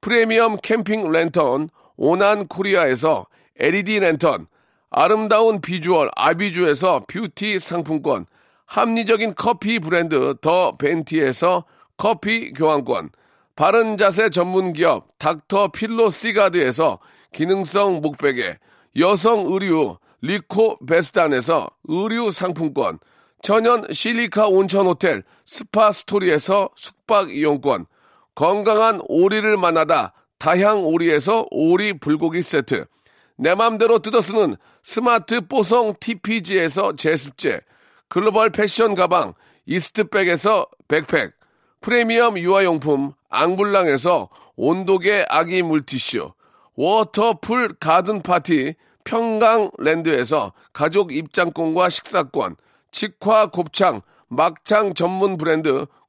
[0.00, 3.26] 프리미엄 캠핑 랜턴 오난 코리아에서
[3.56, 4.46] LED 랜턴,
[4.90, 8.26] 아름다운 비주얼 아비주에서 뷰티 상품권,
[8.66, 11.64] 합리적인 커피 브랜드 더 벤티에서
[11.96, 13.10] 커피 교환권,
[13.56, 17.00] 바른 자세 전문 기업 닥터 필로 시가드에서
[17.32, 18.58] 기능성 목베개,
[18.98, 23.00] 여성 의류 리코 베스단에서 의류 상품권,
[23.42, 27.86] 천연 실리카 온천 호텔 스파 스토리에서 숙박 이용권,
[28.38, 32.84] 건강한 오리를 만나다 다향 오리에서 오리 불고기 세트,
[33.36, 37.60] 내 맘대로 뜯어 쓰는 스마트 뽀송 TPG에서 제습제,
[38.06, 39.34] 글로벌 패션 가방
[39.66, 41.32] 이스트백에서 백팩,
[41.80, 46.30] 프리미엄 유아용품 앙블랑에서 온도계 아기 물티슈,
[46.76, 52.54] 워터풀 가든 파티 평강랜드에서 가족 입장권과 식사권,
[52.92, 55.86] 직화 곱창, 막창 전문 브랜드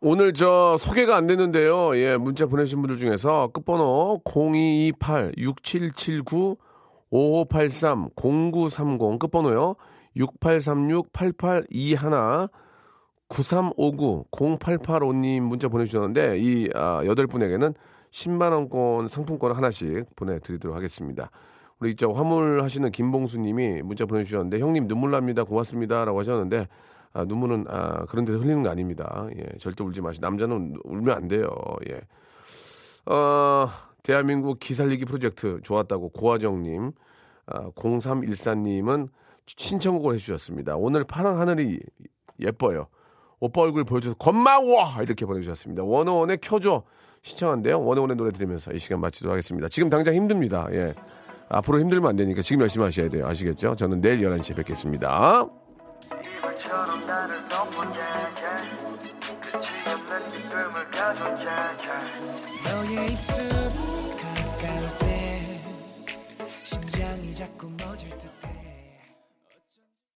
[0.00, 1.96] 오늘 저 소개가 안 됐는데요.
[1.96, 4.20] 예, 문자 보내신 분들 중에서 끝번호
[7.12, 9.74] 0228-6779-5583-0930 끝번호요.
[10.16, 12.48] 6836-8821
[13.28, 17.74] 9359-0885님 문자 보내주셨는데 이 아, 8분에게는
[18.12, 21.32] 10만원권 상품권 하나씩 보내드리도록 하겠습니다.
[21.80, 26.68] 우리 저 화물 하시는 김봉수님이 문자 보내주셨는데 형님 눈물 납니다 고맙습니다 라고 하셨는데
[27.12, 29.26] 아, 눈물은 아, 그런 데서 흘리는 거 아닙니다.
[29.36, 30.20] 예, 절대 울지 마시.
[30.20, 31.48] 남자는 울면 안 돼요.
[31.90, 32.00] 예.
[33.12, 33.68] 어,
[34.02, 36.92] 대한민국 기살리기 프로젝트 좋았다고 고화정님,
[37.46, 39.08] 아, 0314님은
[39.46, 40.76] 신청곡을 해주셨습니다.
[40.76, 41.80] 오늘 파란 하늘이
[42.40, 42.88] 예뻐요.
[43.40, 45.02] 오빠 얼굴 보여줘서 고마워!
[45.02, 45.84] 이렇게 보내주셨습니다.
[45.84, 46.82] 원어원의 켜줘
[47.22, 47.82] 신청한데요.
[47.82, 49.68] 원어원의 노래 들으면서 이 시간 마치도록 하겠습니다.
[49.68, 50.68] 지금 당장 힘듭니다.
[50.72, 50.94] 예.
[51.48, 53.26] 앞으로 힘들면 안 되니까 지금 열심히 하셔야 돼요.
[53.26, 53.74] 아시겠죠?
[53.76, 55.46] 저는 내일 11시에 뵙겠습니다.
[56.68, 58.42] 이불처럼 나를 덮어대게
[59.40, 61.44] 끝이 없는 기쁨을 가져게
[62.64, 63.57] 너의 입술이